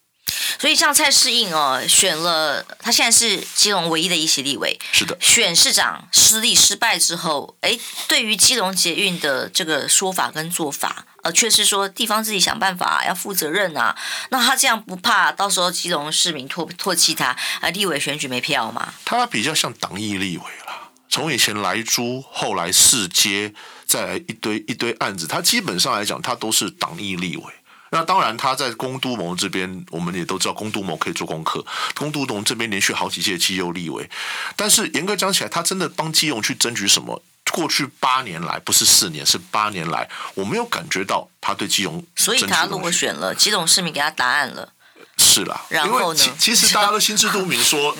[0.60, 5.16] 所以像蔡适应哦，选了他现在是基隆唯一的一席立委，是的。
[5.22, 13.96] 选市长失利失败之后，哎，对于基隆捷运的这个说法跟做法，呃，却是说地方自己想办法要负责任啊。
[14.30, 18.94] 那他这样不怕到时候基隆市民唾唾弃他，啊，立委选举没票吗？
[19.06, 20.90] 他比较像党意立委啦。
[21.10, 23.54] 从以前莱猪，后来市街，
[23.86, 27.44] 再来一堆一堆案子，他基本上来讲，他都是党意立委。
[27.90, 31.66] 那当然，他在公都盟这边，我们也都知道，公都盟可以做功课。
[31.96, 34.10] 公都盟这边连续好几届基优立委，
[34.56, 37.24] 但是严格讲起来，他真的帮基隆去争取什么？
[37.52, 42.06] 过去八年来，不是四年，是八年来，我没有感觉到他对基隆。
[42.16, 44.74] 所以他落选了，基隆市民给他答案了。
[45.18, 46.34] 是啦，然后呢？
[46.38, 47.98] 其实大家都心知肚明， 说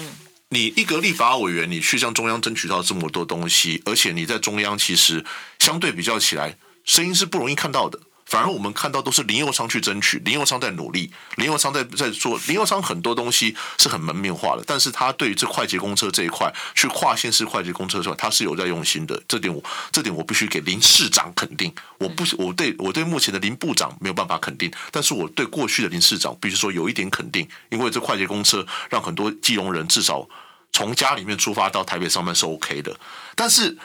[0.50, 5.26] 你一个立法委员，你去向中央争取到这么多东西，而且你在中央其实
[5.58, 8.00] 相对比较起来，声音是不容易看到的。
[8.28, 19.64] 反而我们看到都是林右昌去争取，林右昌在努力，林右昌在在做，林右昌很多东西是很门面化的，但是他对于这快捷公车这一块，去跨县市快捷公车的时候，他是有在用心的，这点我
[19.94, 21.74] 这点我必须给林市长肯定。
[22.00, 30.28] 我不我对我对目前的林部长没有办法肯定，但是我对过去的林市长必须说有一点肯定，因为这快捷公车让很多基隆人至少
[30.74, 33.00] 从家里面出发到台北上班是 OK 的，
[33.36, 33.78] 但是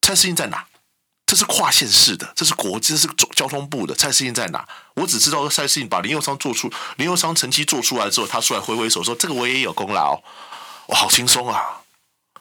[0.00, 0.64] 蔡适应在哪？
[1.26, 3.94] 这是跨县市的，这是国，这是交通部的。
[3.94, 4.66] 蔡适应在哪？
[4.94, 10.22] 我只知道蔡适应把林右昌做出，林右昌成绩做出来之后，他出来挥挥手说：“这个我也有功劳。”
[10.86, 11.60] 我好轻松啊！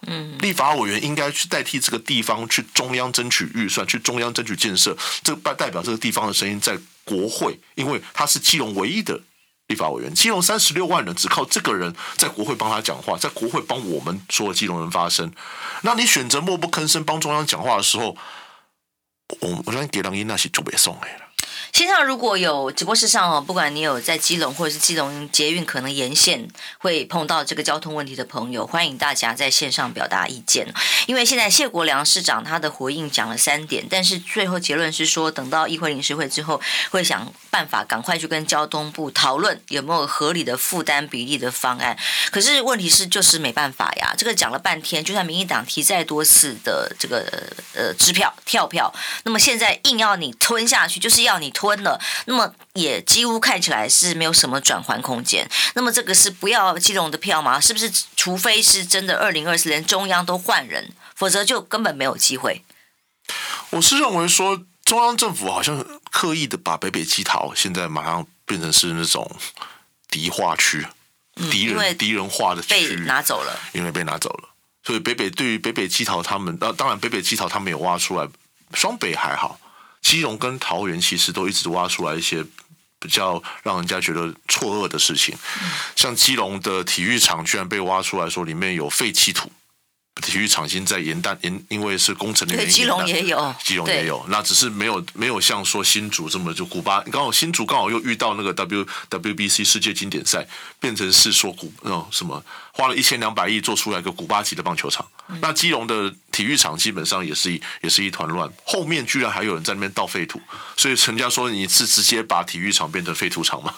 [0.05, 9.19] 嗯，立法委员应该去代替这个地方去中央争取预算，去中央争取建设，这代代表这个地方的声音在国会，因为他是基隆唯一的
[9.65, 10.13] 立法委员。
[10.13, 15.33] 基隆三十六万人，只靠这个人在国会帮他讲话，在国会帮我们所有基隆人发声。
[15.81, 18.15] 那你选择默不吭声帮中央讲话的时候，
[19.41, 21.25] 我我想给人因那是就别送的了。
[21.73, 30.73] 线上如果有直播室上哦，不管你有在基隆或者是基隆捷运可能沿线会碰到这个交通问题的朋友，欢迎大家在线上表达意见。
[31.05, 36.61] 因为现在谢国良市长他的回应讲了三点，但是最后结论是说，等到议会临时会之后，
[36.91, 41.97] 会想办法赶快去跟交通部讨论有没有合理的负担比例的方案。
[42.31, 47.25] 可是问题是就是没办法呀，这个讲了半天，就算民进党提再多次的这个
[47.73, 51.81] 呃支票跳票，那么现在硬要你吞下去，就是要你吞。
[51.83, 55.47] 了，那么也几乎看起来是没有什么转换空间。
[55.75, 57.59] 那么这个是不要基隆的票吗？
[57.59, 57.91] 是不是？
[58.15, 62.63] 除非是真的二零二四年中央都换人，否则就根本没有机会。
[63.69, 69.35] 我是认为说，中央政府好像刻意的把北北基桃现在马上变成是那种
[70.09, 70.85] 敌化区、
[71.51, 74.49] 敌人敌人化的区拿走了，因为被拿走了。
[74.83, 78.29] 所以北北对于北北基桃他们，当当然北北基桃他们有挖出来，
[78.75, 79.59] 双北还好。
[80.03, 82.45] 基隆跟桃园其实都一直挖出来一些
[82.99, 85.35] 比较让人家觉得错愕的事情，
[85.95, 89.51] 像基隆的体育场居然被挖出来说里面有废弃土。
[90.21, 92.69] 体育场现在延宕，因因为是工程的原因。
[92.71, 100.47] 基隆也有，基隆也有，那只是没有没有像说新竹这么就古巴，刚好新竹刚好又遇到那个 W WBC 世界经典赛，
[100.79, 105.05] 变成是说古那种什么花了一千两百亿做出来一个古巴级的棒球场。
[105.27, 110.41] 嗯、那基隆的体育场基本上也是一也是一团乱，后面居然还有人在那边倒废土，
[110.77, 113.73] 所以人家说你是直接把体育场变成废土场嘛？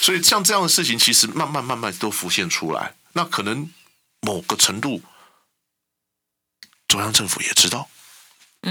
[0.00, 3.68] 所以像这样的事情，其实慢慢慢慢都浮现出来，那可能
[4.20, 5.02] 某个程度。
[6.90, 7.88] 中央政府也知道，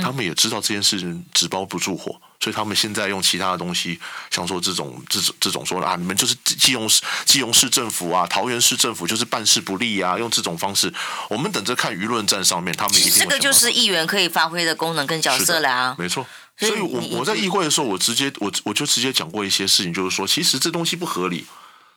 [0.04, 10.94] 他们也知道这件事情纸包不住火，所以他们现在用其他的东西，像说这种这种这种说啊，你们就是基隆市基隆市政府啊，桃园市政府就是办事不力啊，用这种方式，
[11.30, 16.28] 我们等着看舆论战上面，他们一定这个就是议员可以发挥的功能跟角色了啊，没错。
[16.58, 21.46] 所以我我在议会的时候，我直接我我就直接讲过一些事情，就是说，其实这东西不合理。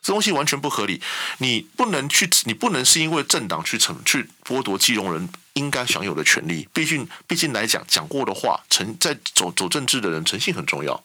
[0.03, 1.01] 这东西完全不合理，
[1.37, 6.67] 你不能去，你不能是因为政党去成去剥夺基隆人应该享有的权利。
[6.73, 11.01] 毕竟，毕竟来讲，讲过的话，诚在走走政治的人诚信很重要。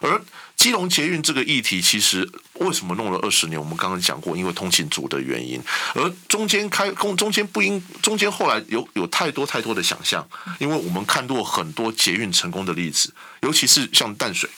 [0.00, 0.18] 而
[0.56, 3.60] 基隆捷运这个议题，其实为什么弄了二十年？
[3.60, 5.60] 我们刚刚讲过，因为通勤族的原因。
[5.94, 10.26] 而中间开工，中间不应，中间后来有有太多太多的想象，
[10.58, 14.48] 因为我们看过很多捷运成功的例子，尤其是像淡水。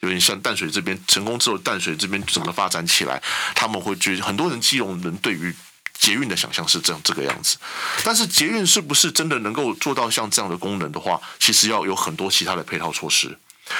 [0.00, 3.20] 有点像淡水这边成功之后，淡水这边整个发展起来，
[3.54, 5.54] 他们会觉得很多人基隆人对于
[5.98, 7.56] 捷运的想象是这样这个样子。
[8.04, 13.38] 但是捷运是不是真的能够做到像这样的功能的话，其实要有很多其他的配套措施。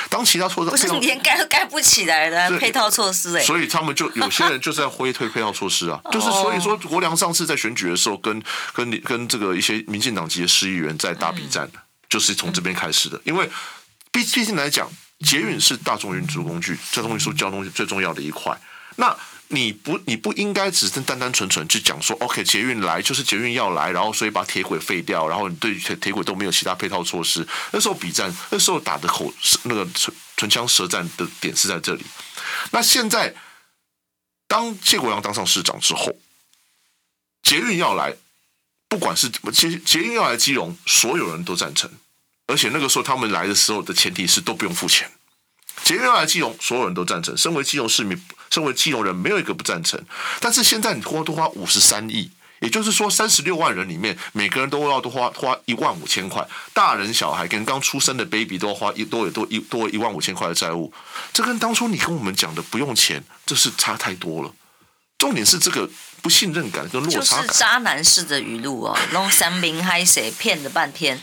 [0.09, 11.71] 当其他措施不是连盖都盖不起来的配套措施哎，所以他们就有些人就是在挥推配套措施啊，就是所以说国良上次在选举的时候跟跟跟这个一些民进党籍的市议员在打比战，
[12.09, 13.49] 就是从这边开始的，因为
[14.11, 14.91] 毕毕竟来讲。
[15.25, 18.59] 捷运是大众运输工具，交通运输交通最重要的一块。
[18.97, 19.17] 那
[19.49, 27.47] 你不，你不应该只是单单纯纯去讲说，OK，捷运来就是捷运要来，然后所以把铁轨废掉，然后你对铁铁轨都没有其他配套措施。
[27.71, 32.05] 那时候比战，那时候打的口那个唇唇枪舌战的点是在这里。
[32.73, 33.35] 那现在，
[34.49, 36.17] 当谢国梁当上市长之后，
[37.43, 38.17] 捷运要来，
[38.89, 41.91] 不管是捷捷运要来基隆，所有人都赞成。
[42.47, 45.11] 而且那个时候他们来的时候的前提是都不用付钱，
[45.83, 47.37] 捷运来基隆，所有人都赞成。
[47.37, 50.01] 身为基隆市民，身为基隆人，没有一个不赞成。
[50.41, 52.31] 但是现在你多多花五十三亿，
[52.61, 60.93] 也就是说三十六万人里面，每个人都要多花花一万五千块，大人小孩跟刚出生的 baby 都要花一多也多一多一万五千块的债务。
[61.33, 64.53] 这跟当初你跟我们讲的不用钱，这是差太多了。
[65.19, 65.89] 重点是这个。
[66.23, 71.23] 不信任感跟落差感，就是渣男式的语录哦，弄三明嗨谁骗了半天，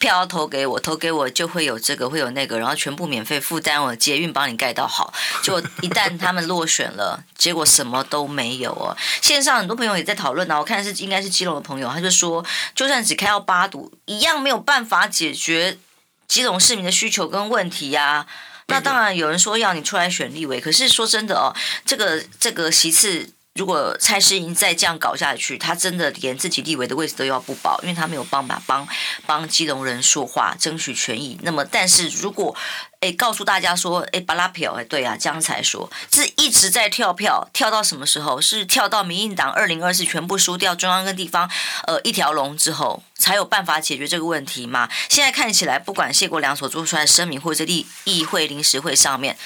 [0.00, 5.14] 票投给我，投给我就会有这个会有那个，然后全部免费负担，我捷运帮你盖到好。
[5.44, 8.96] 就一旦他们落选了，结果什么都没有哦。
[9.22, 15.78] 线上很多朋友也在讨论呢，我看是应该是基隆的朋友，他就说，就算只开到八堵，一样没有办法解决
[16.26, 18.26] 基隆市民的需求跟问题呀、
[18.70, 21.54] 那当然有人说要你出来选立委，可是说真的哦，
[21.84, 23.30] 这个这个席次。
[23.54, 28.86] 如果蔡适应再这样搞下去，他真的连自己立委的位置都要不保，因为他没有办法帮
[29.26, 31.36] 帮基隆人说话，争取权益。
[31.42, 32.54] 那么，但是如果
[33.00, 38.40] 诶告诉大家说，诶巴拉票，诶对啊，这样才说，是一直在跳票，跳到什么时候？
[38.40, 41.50] 是跳到民进党二零二四全部输掉，中央跟地方
[41.88, 44.88] 呃一条龙之后，才有办法解决这个问题吗？
[45.08, 49.36] 现在看起来，不管谢国良所做出来的声明，或者立议会临时会上面，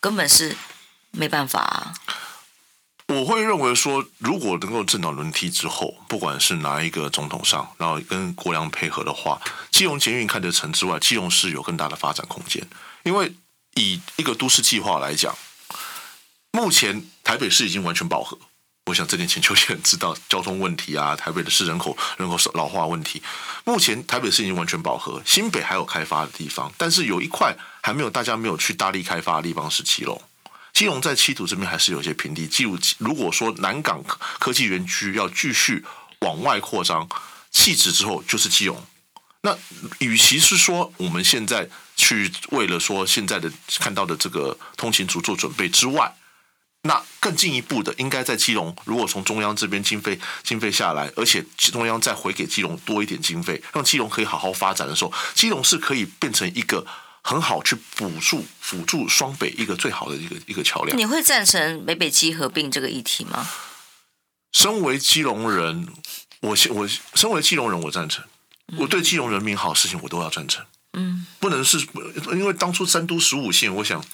[0.00, 0.56] 根本是
[1.12, 1.94] 没办法。
[3.08, 12.66] 我会认为说，如果能够政党轮替之后，不管是哪一个总统上，然后跟国梁配合的话，基隆捷运看得成之外，基隆是有更大的发展空间。
[13.02, 13.34] 因为
[13.74, 15.36] 以一个都市计划来讲，
[16.52, 18.38] 目前台北市已经完全饱和。
[18.86, 23.22] 我想这点全球也很知道交通问题啊，台北的市人口人口老化问题。
[23.64, 30.20] 目前台北市已经完全饱和，新北还有开发的地方，但是有一块还没有大家没有去大力开发的地方是基隆。
[30.82, 32.44] 基隆在七堵这边还是有些平地。
[32.44, 34.02] 记住，如果说南港
[34.40, 35.84] 科技园区要继续
[36.22, 37.08] 往外扩张，
[37.52, 38.84] 汐止之后就是基隆。
[39.42, 39.56] 那
[40.00, 46.16] 与其是说我们现在去为了说现在的看到的这个通勤族做准备之外，
[46.82, 56.84] 那更进一步的应该在基隆，如果从中央这边经费经费下来，而且中央再回给基隆多一点经费，让基隆可以好好发展的时候，基隆是可以变成一个。
[57.22, 60.98] 很好，去补助辅助双北一个最好的一个一个桥梁。
[60.98, 63.48] 你会赞成北北基合并这个议题吗？
[64.52, 65.86] 身为基隆人，
[66.40, 68.24] 我我身为基隆人，我赞成。
[68.76, 70.64] 我对基隆人民好事情，我都要赞成。
[70.94, 71.78] 嗯，不能是
[72.32, 74.04] 因为当初三都十五线，我想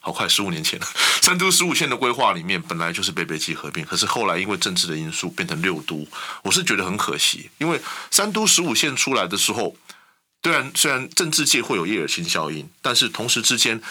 [0.00, 0.86] 好快十五年前了，
[1.22, 6.06] 三都十五线的规划里面本来就是北北基合并，可是后来因为政治的因素变成六都，
[6.42, 9.76] 我是觉得很可惜，因为三都十五线出来的时候。
[10.46, 13.82] 虽然虽然政治界会有叶尔钦效应，但是同时之间，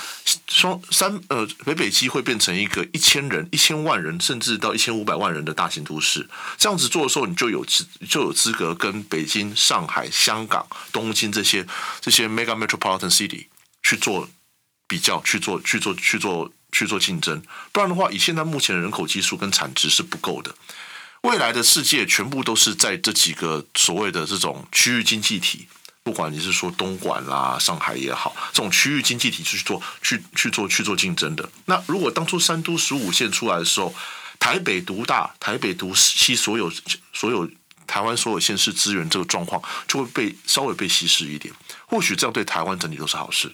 [0.47, 6.25] 双三呃北北基会变成一个一千人、一千万人，甚至到一千五百万人的大型都市。
[6.57, 11.67] 这样子做的时候，你就有资就有资格跟北京、上海、香港、东京这些
[11.99, 13.47] 这些 mega metropolitan city
[13.83, 14.29] 去做
[14.87, 17.43] 比较，去做去做去做去做竞争。
[17.73, 20.55] 不然的话，以现在目前的人口基数跟产值是不够的。
[21.23, 25.67] 未来的世界全部都是在这几个所谓的这种区域经济体。
[26.05, 31.49] 不管你是说东莞啦、上海也好，这种区域经济体去做、去去做、去做竞争的。
[31.65, 33.91] 那如果当初三都十五线出来的时候，
[34.39, 36.71] 台北独大，台北独吸所有
[37.11, 37.49] 所有
[37.87, 41.51] 台湾所有县市资源，这个状况就会被稍微被稀释一点。
[41.87, 43.51] 或许这样对台湾整体都是好事。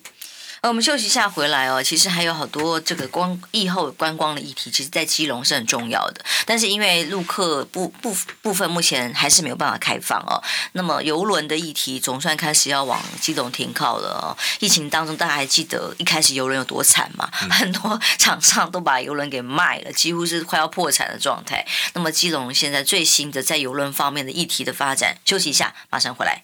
[0.62, 1.82] 呃，我们休息一下回来哦。
[1.82, 6.24] 其实还有好多这个光疫后观光的议题，其实在基隆是很重要的。
[6.46, 10.38] 但是因为陆客部部部分目前还是没有办法开放哦。
[10.74, 14.38] 那么游轮的议题总算开始要往基隆停靠了哦。
[14.60, 17.28] 疫情当中大家还记得一开始游轮有多惨吗？
[17.42, 21.66] 嗯、很多厂商都把游轮给卖了，几乎是快要破产的状态。
[21.96, 26.44] 那么基隆现在最新的在游轮方面的议题的发展，休息一下，马上回来。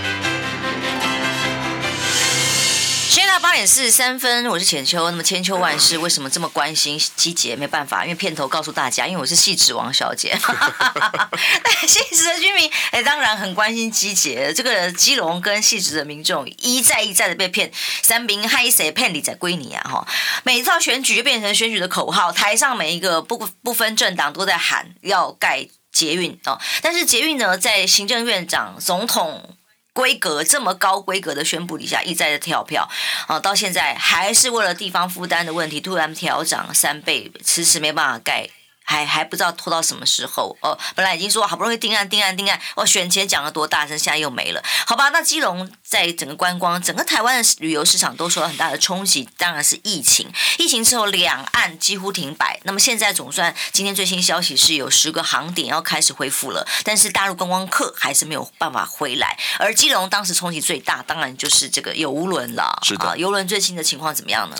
[3.11, 5.11] 现在八点四十三分，我是浅秋。
[5.11, 7.57] 那么千秋万世为什么这么关心机捷？
[7.57, 10.33] 没办法，因为片头告诉大家，因为我是汐止王小姐。
[10.39, 14.53] 汐止的居民哎，当然很关心机捷。
[14.53, 17.69] 这个基隆跟汐止的民众一再一再的被骗，
[18.01, 19.83] 三兵害谁骗你在归你啊！
[19.83, 20.07] 哈，
[20.43, 26.57] 每到选举就变成选举的口号，台上每一个不不分政党都在喊要盖捷运哦。
[26.81, 29.57] 但是捷运呢，在行政院长、总统。
[29.93, 32.89] 规格这么高规格的宣布底下，一再的跳票，
[33.27, 38.49] 啊，到现在还是为了地方负担的问题，突然调涨三倍，迟迟没办法改。
[38.91, 45.07] 还还不知道拖到什么时候哦，本来已经说好不容易定案定案定案，我、哦、选前讲了多大声，现在又没了，好吧？
[45.09, 50.29] 那基隆在整个观光，整个台湾的旅游市场都受到很大的冲击，当然是疫情。
[50.57, 52.59] 疫情之后，两岸几乎停摆。
[52.63, 59.39] 那么现在总算今天最新消息是有十个航点要开始恢复了，但是大陆观光客还是没有办法回来。
[59.57, 62.77] 而基隆当时冲击最大，当然就是这个游轮了。
[62.83, 64.55] 是的，邮轮最新的情况怎么样呢？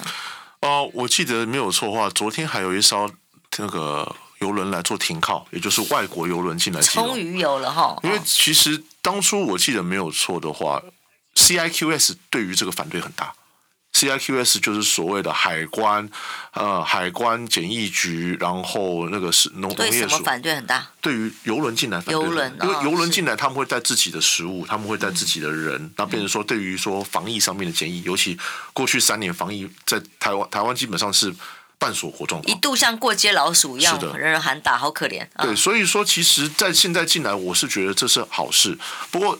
[0.61, 3.11] 哦、呃，我记得没有错的话，昨天还有一艘。
[3.57, 6.81] 那个邮轮来做停靠，也就是外国邮轮进来。
[6.81, 10.81] 终于有了哈，因为其实当初我记得没有错的话
[11.35, 13.33] ，CIQS 对于这个反对很大。
[13.93, 16.09] CIQS 就是所谓的海关，
[16.53, 20.23] 呃，海关检疫局，然后那个是农农业署。
[20.23, 20.87] 反对很大？
[21.01, 28.39] 对于邮轮进来反对，邮轮，因为邮轮进来他们会带自己的食物，他们会带自己的人，那变成说对于说防疫上面的检疫，尤其
[28.71, 31.35] 过去三年防疫在台湾，台湾基本上是。
[31.81, 35.27] 半锁活状况，一度像过街老鼠一样，人人喊打，好可怜。
[35.39, 38.77] 对，所以说，其实，在现在进来，我是觉得这是好事。
[39.09, 39.39] 不过，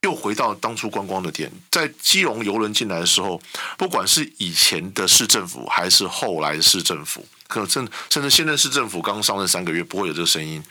[0.00, 3.38] 又回到当初观光的点，在基隆游轮进来的时候，
[3.76, 10.64] 不管是以前的市政府，还是后来的市政府，可甚甚至现任市政府刚上任三个月，不会有这个声音，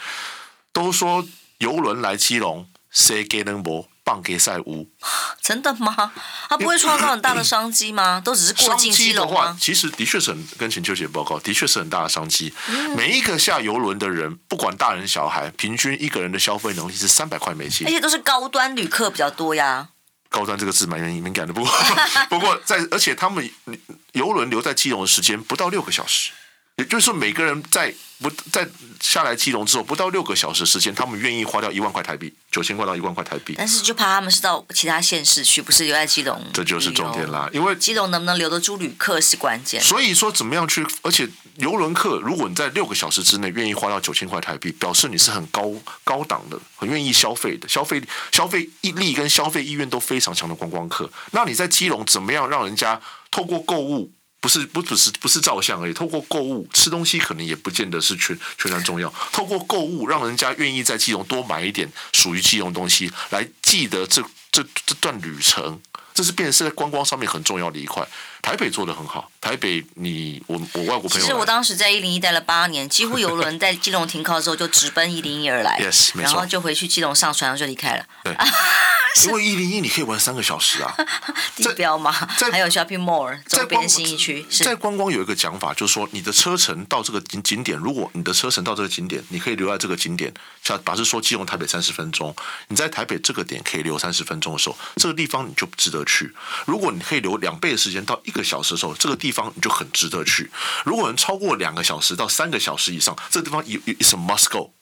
[0.72, 1.24] 都说
[1.60, 3.88] 游轮来基隆，谁给能博？
[4.04, 4.90] 棒给赛屋，
[5.42, 6.12] 真的吗？
[6.50, 8.22] 他不会创造很大的商机吗？
[8.24, 9.58] 都只是过境基隆吗？
[9.60, 12.54] 其实的确是很跟浅秋姐报告，的确是很大的商机。
[12.96, 19.90] 每一个下游轮的人，不管大人小孩，平均一个人的消费能力是三百块美金，而且都是高端旅客比较多呀。
[20.30, 21.72] 高端这个字蛮敏感的，不过
[22.28, 23.50] 不过在而且他们
[24.14, 26.32] 游轮留在基隆的时间不到六个小时。
[26.78, 28.68] 也就是说，每个人在不在
[29.00, 33.54] 下来基隆之后，不到六个小时时间，他们愿意花掉一万块台币，九千块到一万块台币。
[33.56, 36.42] 但是就怕他们是到其他县市去，不是留在基隆。
[36.52, 39.80] 这就是重点啦，因为基隆能不能留得住旅客是关键。
[39.84, 40.84] 所以说，怎么样去？
[41.04, 45.72] 而且游轮客，如果你在六个小时之内愿意花到九千块台币，表示你是很高
[46.04, 48.02] 高档的，很愿意消费的，消费
[48.32, 51.08] 消费意力跟消费意愿都非常强的观光客。
[51.30, 53.00] 那你在基隆怎么样让人家
[53.30, 54.12] 透过购物？
[54.44, 59.08] 不是不只是不是照相而已，透过购物吃东西可能也不见得是全全然重要。
[59.32, 64.22] 透过购物让人家愿意在基隆多买一点属于基隆东西，来记得这
[64.52, 65.80] 这这段旅程，
[66.14, 68.06] 这是变成是在观光上面很重要的一块。
[68.44, 78.06] 台北做的很好，台北你我我外国朋友，其实我当时在一零一待了八年，几乎游轮 在基隆停靠之后就直奔一零一而来，yes, 然后就回去基隆上船，然后就离开了。
[78.24, 78.36] 对。
[79.26, 80.92] 因为一零一你可以玩三个小时啊，
[81.56, 82.12] 地标嘛，
[82.52, 84.44] 还有 shopping mall 周边新一区。
[84.50, 90.34] 在观光有一个讲法，就是说你的车程到这个景景点，如果你的车程到这个景点，你可以留在这个景点，
[90.64, 92.36] 像假设说基隆台北三十分钟，
[92.70, 96.34] 你在台北这个点可以留三十分钟的时候，这个地方你就值得去。
[96.66, 100.52] 如果你可以留两倍的时间到一个小时的时候，这个地方你就很值得去。
[100.84, 104.74] 如果能超过两个小时到三个小时以上，这个地方 is a must go。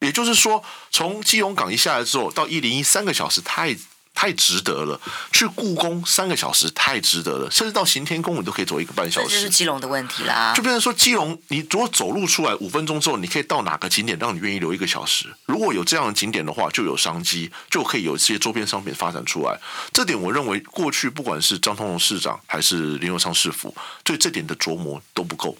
[0.00, 3.76] 也就是说，从基隆港一下来之后到一零一三个小时，太
[4.18, 5.00] 太值得了。
[5.30, 9.28] 去故宫三个小时太值得了，甚至到行天宫你都可以走一个半小时。
[9.28, 10.52] 这就是基隆的问题啦。
[10.56, 15.32] 就变成说，基隆你如果走路出来五分钟之后，你可以到哪个景点让你愿意留一个小时？
[15.46, 19.56] 如果有这样的景点的话，就有商机，就可以有一些周边商品发展出来。
[19.92, 25.56] 这点我认为过去不管是张通荣市长还是林右昌市府，对这点的琢磨都不够。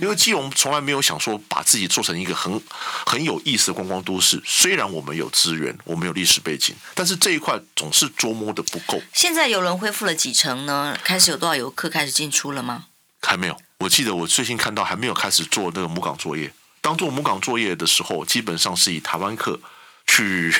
[0.00, 2.60] 因为基隆从来没有想说把自己做成一个很
[3.06, 4.42] 很有意思的观光都市。
[4.44, 9.00] 虽然我们有资源，我们有历史背景，但是这一块总是捉摸的不够。
[9.12, 10.98] 现在游轮恢复了几成呢？
[11.02, 12.86] 开始有多少游客开始进出了吗？
[13.22, 13.56] 还没有。
[13.78, 16.52] 我记得我最近看到还没有开始做那个母港作业。
[16.80, 19.58] 当做母港作业的时候，基本上是以台湾客
[20.06, 20.54] 去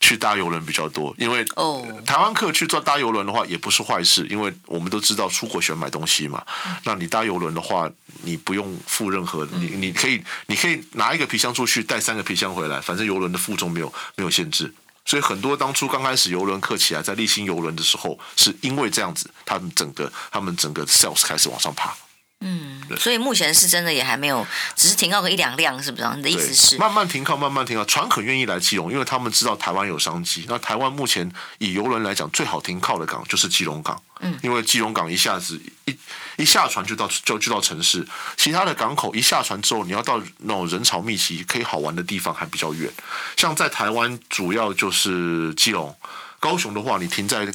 [0.00, 6.44] 去搭游轮比较多，因为哦，台湾客去坐搭游轮的话也不是坏事，因为我们都知道出国喜欢买东西嘛。
[6.84, 7.90] 那你搭游轮的话，
[8.22, 14.72] 你不用付任何，你你可以你可以拿一个皮箱出去，带三个皮箱回来，反正游轮的负重没有没有限制。
[15.04, 21.94] 所以很多当初刚开始游轮客起来在丽星邮轮的时候，是因为这样子，他们整个他们整个 sales 开始往上爬。
[22.40, 26.06] 嗯，所以目前是真的也还没有，只是停靠个一两辆，是不是？
[26.16, 30.44] 你的意思是慢慢停靠，慢慢停靠，船很愿意来基隆，因为他们知道台湾有商机。
[30.46, 35.96] 那台湾目前以游轮来讲，最好停靠的港就是基隆港，嗯，因为基隆港一下子一
[36.36, 38.06] 一下船就到就就到城市，
[38.36, 42.92] 其他的港口一下船之后，你要到那种人潮密集、可以好玩的地方还比较远。
[43.38, 45.96] 像在台湾，主要就是基隆。
[46.38, 47.46] 高雄的话，你停在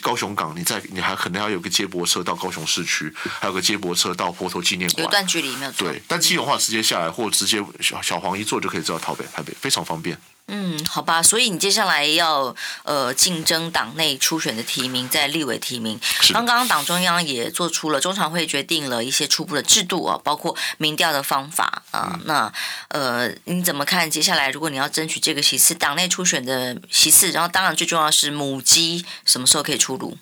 [0.00, 5.72] 高雄港，你在你还可能要有个接驳车到高雄市区，还有个接驳车到坡头纪念馆，有段距离没有？
[5.72, 10.18] 对，但基隆的话直接下来，或直接小小黄一坐就可以知道台北，台北非常方便。
[10.48, 15.98] 嗯，好吧，所以你接下来要呃竞争党内初选的提名，在立委提名。
[16.32, 22.10] 刚刚党中央也做出了中常会决定了一些初步的制度啊，包括民调的方法啊。
[22.14, 22.52] 嗯、那
[22.88, 24.10] 呃，你怎么看？
[24.10, 30.18] 接下来如果你要争取这个席次，党内初选的席次，然后当然最重要是母鸡什么时候可以出炉？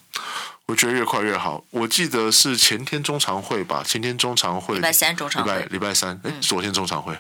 [0.71, 1.65] 我觉得越快越好。
[1.71, 7.19] 我记得是前天中常会吧，前天中常会，礼拜三中常会，礼拜礼拜三，哎，昨天中常会，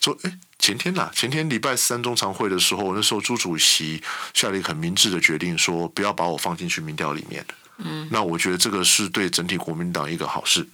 [0.00, 0.38] 昨哎。
[0.62, 4.00] 前天呐、啊，前天礼拜三中常会的时候，那时候朱主席
[4.32, 7.44] 下了一个很明智的决定，说不要把我放进去民调里面。
[7.78, 10.64] 嗯，那我觉得这个是对整体国民党一个好事，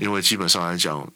[0.00, 1.06] 因为基本上来讲，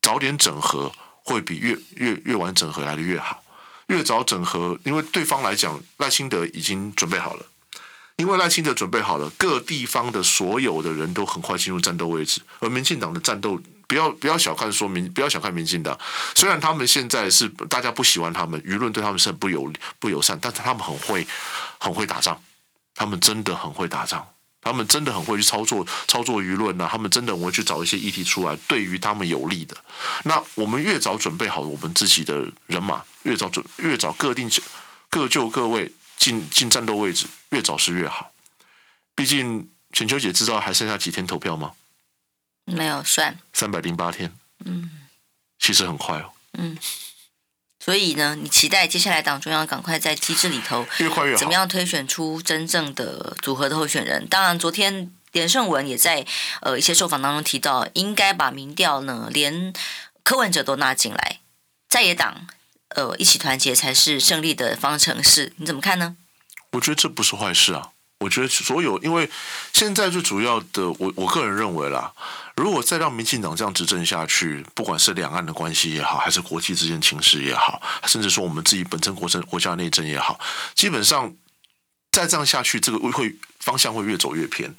[0.00, 0.90] 早点整合
[1.22, 3.42] 会比越越越晚整合来的越好。
[3.88, 7.44] 越早整合，因为对方来讲，赖清德已经准备好了，
[8.16, 13.60] 因为赖清德准备好了，各地方的所有的人都很快进入战斗位置，而民进党的战斗。
[13.88, 15.96] 不要不要小看说民，不要小看民进党。
[16.34, 21.24] 虽然他们现在是大家不喜欢他们，舆论对他们是很不友不友善，但是他们很会
[21.78, 22.36] 很会打仗，
[22.96, 24.26] 他们真的很会打仗，
[24.60, 29.76] 他们真的很会去操作操作舆论呐，他们真的很会去找一些议题出来，对于他们有利的。
[30.24, 34.50] 那我们越早准备好我们自己的人马，越早准越早各定
[35.08, 38.32] 各就各位进进战斗位置，越早是越好。
[39.14, 41.72] 毕竟全秋姐知道还剩下几天投票吗？
[42.64, 44.90] 没有算三百零八天，嗯，
[45.58, 46.76] 其实很快哦，嗯，
[47.78, 54.26] 所以呢，你期待接下来党中央赶快在机制里头越快越好，怎么样推选出真正的组合的候选人？
[54.26, 56.26] 当然，昨天连胜文也在
[56.60, 59.72] 呃一些受访当中提到，应该把民调呢连
[60.24, 61.38] 柯文哲都纳进来，
[61.88, 62.48] 在野党
[62.96, 65.52] 呃一起团结才是胜利的方程式。
[65.58, 66.16] 你怎么看呢？
[66.72, 67.90] 我觉得这不是坏事啊。
[68.20, 69.30] 我觉得所有，因为
[69.74, 72.10] 现在最主要的，我我个人认为啦，
[72.56, 80.40] 如果再让民进党这样执政下去，不管是两岸的关系也好，还是国际之间情势也好，甚至说我们自己本身国政国家内政也好，
[80.74, 81.34] 基本上
[82.10, 84.74] 再这样下去，这个会方向会越走越偏，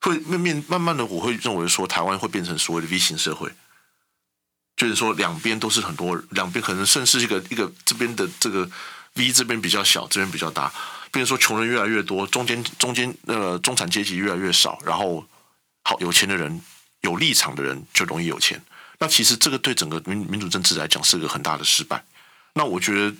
[0.00, 3.48] 会面面慢慢的，我会认为说台湾会变成所谓的 V 型社会，
[4.78, 8.70] 就是说两边都是很多，两边可能甚至一个一个这边的这个
[9.14, 10.72] V 这边比较小，这边比较大。
[11.10, 15.26] 比如说，穷人越来越多，中间中间呃中产阶级越来越少，然后
[15.82, 16.60] 好有钱的人、
[17.00, 18.62] 有立场的人就容易有钱。
[19.00, 22.04] 那其实这个对整个民民主政治来讲是个很大的失败。
[22.52, 23.16] 那我觉得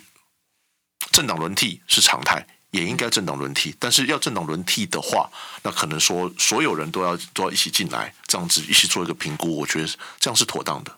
[1.11, 3.75] 政党轮替是常态，也应该政党轮替。
[3.79, 5.29] 但是要政党轮替的话，
[5.63, 9.89] 那可能说所有人都要都要一起进来，这样子一起做一个评估，我觉得
[10.19, 10.95] 这样是妥当的。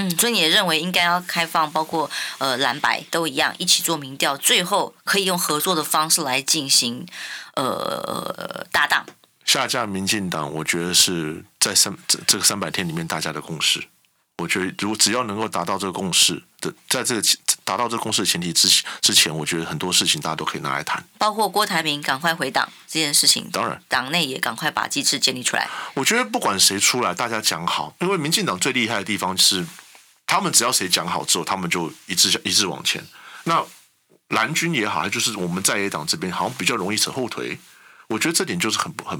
[0.00, 7.04] 嗯，所以你也认为应该要开放，包括呃蓝白都一样，一起做民调，最后可以用合作的方式来进行
[7.56, 9.04] 呃搭档。
[9.44, 13.88] 下架民进党，我觉得是在三这这个三百天里面大家的共识。
[14.36, 17.22] 我觉得如果只要能够达到这个共识的，在这个
[17.64, 18.68] 达到这个共识的前提之
[19.00, 21.02] 之前，我觉得很多事情大家都可以拿来谈。
[21.18, 25.68] 包括郭台铭赶快回党这件事情，当然党内也赶快把机制建立出来。
[25.94, 29.66] 我觉得不管谁出来，大家讲好，因为民进党最厉害的地方是。
[30.28, 33.04] 他们只要谁讲好之后，他们就一致一致往前。
[33.44, 33.64] 那
[34.28, 37.58] 蓝军也好，就是我们在野党这边好像比较容易扯后腿。
[38.08, 39.18] 我觉得这点就是很不很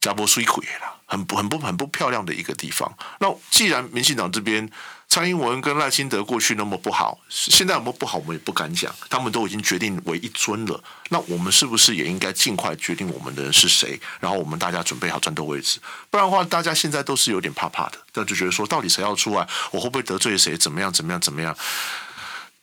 [0.00, 2.92] 加波水鬼了，很不很不很不漂亮的一个地方。
[3.20, 4.68] 那既然民进党这边
[5.08, 8.94] 蔡英文跟赖清德过去那么不好，现在有没不好，我们也不敢讲。
[9.08, 13.98] 他们都已经决定为一尊了，那我们是不是也应该尽快决定我们的人是谁？
[14.20, 15.78] 然后我们大家准备好战斗位置，
[16.10, 20.56] 不然的话，大家现在都是有点怕怕的，那就觉得说，到底谁要出来，我会不会得罪谁？
[20.56, 20.92] 怎么样？
[20.92, 21.20] 怎么样？
[21.20, 21.56] 怎么样？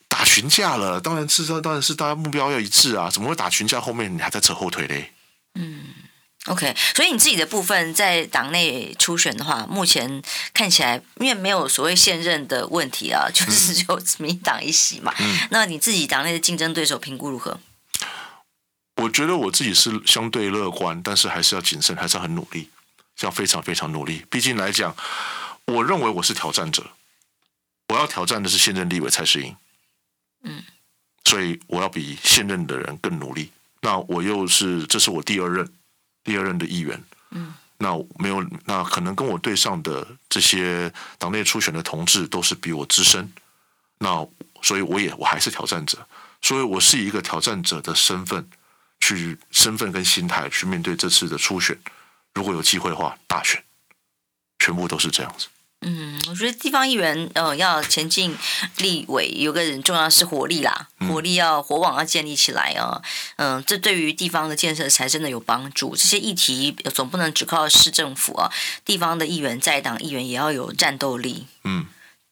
[0.07, 3.09] 打群架了，当然是当然是大家目标要一致啊！
[3.09, 3.81] 怎么会打群架？
[3.81, 5.11] 后面你还在扯后腿嘞？
[5.55, 5.85] 嗯
[6.47, 10.21] ，OK，所以你自己的部分在党内初选的话，目前
[10.53, 15.13] 看起来因为没有所谓现任的问题啊，就是就民党一席嘛。
[15.19, 17.59] 嗯，那你自己党内的竞争对手评估如何？
[18.97, 22.69] 我觉得我自己是相对乐观，但是还是要谨慎，还是要很努力，
[23.21, 24.23] 要非常非常努力。
[24.29, 24.95] 毕竟来讲，
[25.65, 26.91] 我认为我是挑战者，
[27.87, 29.55] 我要挑战的是现任立委蔡适英。
[30.43, 30.63] 嗯，
[31.25, 33.51] 所以我要比现任的人更努力。
[33.81, 35.67] 那我又是，这是我第二任，
[36.23, 37.03] 第二任的议员。
[37.31, 43.31] 嗯，那没有，那可能跟我对上的这些党内初选的同志都是比我资深。
[43.97, 44.25] 那
[44.61, 46.07] 所以我也我还是挑战者，
[46.41, 48.47] 所以我是以一个挑战者的身份
[48.99, 51.77] 去身份跟心态去面对这次的初选。
[52.33, 53.63] 如果有机会的话，大选
[54.59, 55.47] 全部都是这样子。
[55.85, 58.35] 嗯，我觉得地方议员呃要前进
[58.77, 63.01] 立委，有个人重要是活力啦，活力要火网要建立起来啊，
[63.35, 65.95] 嗯、呃，这对于地方的建设才真的有帮助。
[65.95, 68.49] 这些议题总不能只靠市政府啊，
[68.85, 71.47] 地方的议员在党议员也要有战斗力。
[71.65, 71.85] 嗯，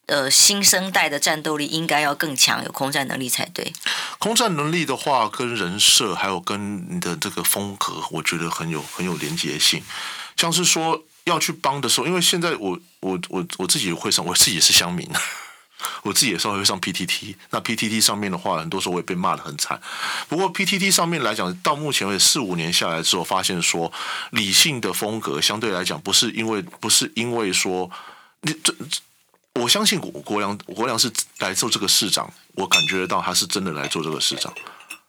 [0.05, 3.73] 呃，新生代的战斗力应该要更强，有空战能力才对。
[4.17, 9.83] 空战能力的话，跟人设还有跟你的这个风格，我觉得很有很有连结性，
[10.37, 11.03] 像是说。
[11.25, 15.07] 要去帮的时候，因为现在我我我我自己会上，我自己也是乡民，
[16.03, 17.35] 我自己也稍微会上 PTT。
[17.51, 19.79] 那 PTT 上面的话，很多时候我也被骂得很惨。
[20.27, 23.91] 不过 PTT 上面来讲，到目前为止四五年下来之后，发现说
[24.31, 27.89] 理性的风格相对来讲，不是因为不是因为说
[28.41, 28.73] 你这，
[29.55, 34.51] 我相信国国良国良是来做这个市长，我感觉得到他是真的来做这个市长。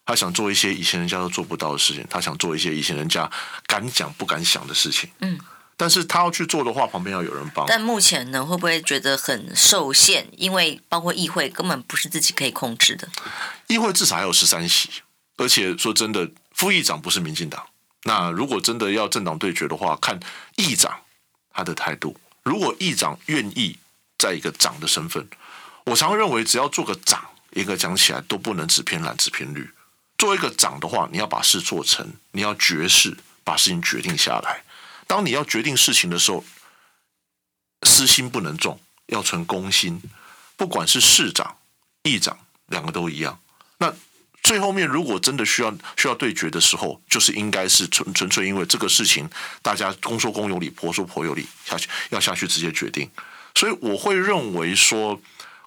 [0.05, 3.31] 他想做一些以前人家都做不到的事情，他想做一些以前人家
[3.67, 5.09] 敢讲不敢想的事情。
[5.21, 5.39] 嗯。
[5.83, 7.66] 但是他要去做的话，旁边要有人帮。
[7.66, 10.28] 但目前呢，会不会觉得很受限？
[10.37, 13.09] 因为包括议会根本不是自己可以控制的。
[13.66, 14.89] 议会至少还有十三席，
[15.39, 17.66] 而且说真的，副议长不是民进党。
[18.05, 20.20] 那如果真的要政党对决的话，看
[20.55, 21.01] 议长
[21.53, 22.16] 他的态度。
[22.45, 23.76] 如果议长愿意
[24.16, 25.26] 在一个长的身份，
[25.87, 27.20] 我常认为只要做个长，
[27.51, 29.68] 一个讲起来都不能只偏蓝只偏绿。
[30.16, 34.62] 做一个长的话，你要把事做成，你要决事，把事情决定下来。
[35.07, 36.44] 当你要决定事情的时候，
[37.86, 40.03] 私心不能重，要存公心。
[40.57, 41.57] 不管是市长、
[42.03, 43.40] 议长，两个都一样。
[43.78, 43.94] 那
[44.42, 49.28] 最后面如果真的需要需要对决的时候，就是应该是纯纯粹因为这个事情，
[49.62, 53.11] 大家公说公有理，婆说婆有理，下去要下去直接决定。
[53.55, 55.20] 所以我会认为说。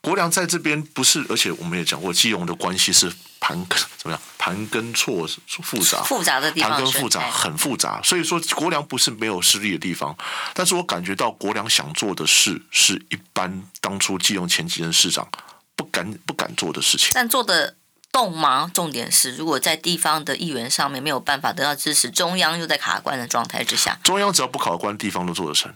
[0.05, 4.21] 国梁在这边不是，而且我们也讲过，基隆的关系是盘根 怎么样？
[4.37, 7.99] 盘根错复杂，复杂的地方，盘根复杂，很复杂。
[8.03, 10.15] 所以说，国梁不是没有实力的地方，
[10.53, 15.27] 但是我感觉到国梁想做的事，是一般当初基隆前几任市长
[15.75, 17.09] 不敢不敢做的事情。
[17.13, 17.75] 但做的
[18.11, 18.69] 动吗？
[18.71, 25.73] 重点是，如果在地方的议员上面没有办法得到支持，中央又在卡关的状态之下，中央只要不卡关，地方都做得成。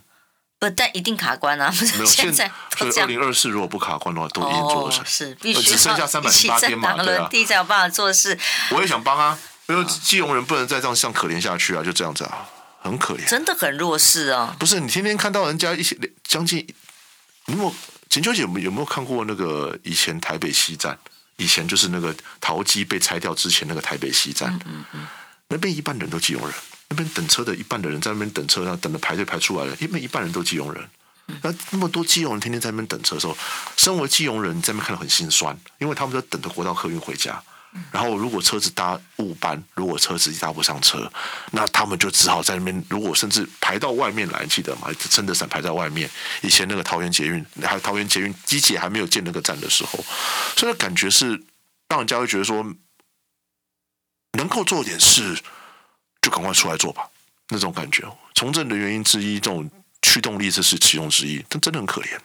[0.60, 1.74] 不但一定卡关啊！
[1.93, 5.01] 没有现在，所以二零二四如果不卡关的话，都已经做得成。
[5.01, 7.01] 哦、是必须只剩下三百零八天嘛？
[7.01, 8.38] 对啊，第一才有办法做事。
[8.72, 12.45] 我也想帮啊，因为基隆人不能再这样像可怜下去啊，就这样子啊，
[12.82, 13.26] 很可怜。
[13.26, 14.53] 真的很弱势啊！
[14.60, 16.68] 不是你天天看到人家一些将近，
[17.45, 17.74] 你有没有
[18.10, 20.99] 浅秋姐有没有没有看过那个以前台北西站？
[21.38, 25.07] 以前就是那个桃机被拆掉之前那个台北西站，嗯嗯，嗯
[25.47, 26.53] 那边一半人都基隆人。
[26.90, 30.90] 那边等车的一半的人在那边等车，然后等着排队排出来了，因为一半人都基隆人。
[31.44, 33.38] 那那么多基隆人天天在那边等车的时候，
[33.78, 37.40] 身为基隆人在那边看到很心酸，因为他们都等着国道客运回家。
[37.92, 41.08] 然后如果车子搭误班，如果车子搭不上车，
[41.52, 44.88] 那他们就只好在那边，如果甚至排到外面来，记得吗？
[45.12, 46.10] 撑着伞排在外面。
[46.42, 50.04] 以前那个桃园捷运，还有桃园捷运机捷还没有建那个站的时候，
[50.58, 51.28] 所以感觉是
[51.90, 52.66] 让人家会觉得说，
[54.32, 55.40] 能够做点事。
[56.22, 57.08] 就赶快出来做吧，
[57.50, 58.04] 那种感觉。
[58.36, 59.70] 从政的原因之一，这种
[60.02, 62.18] 驱动力这是其中之一，但真的很可怜。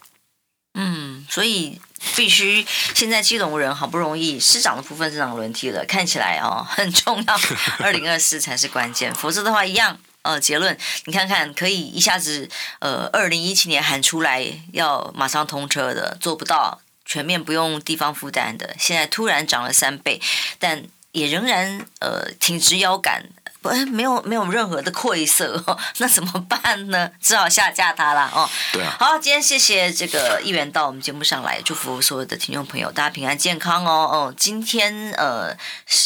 [0.77, 1.79] 嗯，所以
[2.17, 7.39] 必须现在基隆人好不容易市长的部分市长轮替了，看起来哦很重要，
[7.79, 9.97] 二零二四才是关键，否则的话一样。
[10.23, 10.75] 呃，结论
[11.05, 14.43] 你看看，可以一下子呃二零一七年喊出来
[14.73, 20.19] 要马上通车的，做不到全面不用地方负担的，现在突然涨了三倍，
[20.57, 23.29] 但也仍然呃挺直腰杆。
[23.69, 25.63] 哎，没有没有任何的愧色，
[25.97, 27.11] 那怎么办呢？
[27.19, 28.49] 只好下架它了哦。
[28.71, 28.95] 对啊。
[28.99, 34.09] 好，今天谢谢这个议员到我们节目上来，祝福所有的听众朋友，大家平安健康哦。
[34.11, 35.55] 哦，今天呃，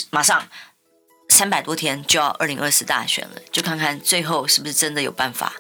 [0.10, 0.48] 马上
[1.30, 5.54] 三百多天就要二零二四大选了，就看看最后是不是真的有办法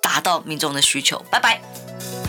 [0.00, 1.24] 达到民众的需求。
[1.30, 2.25] 拜拜。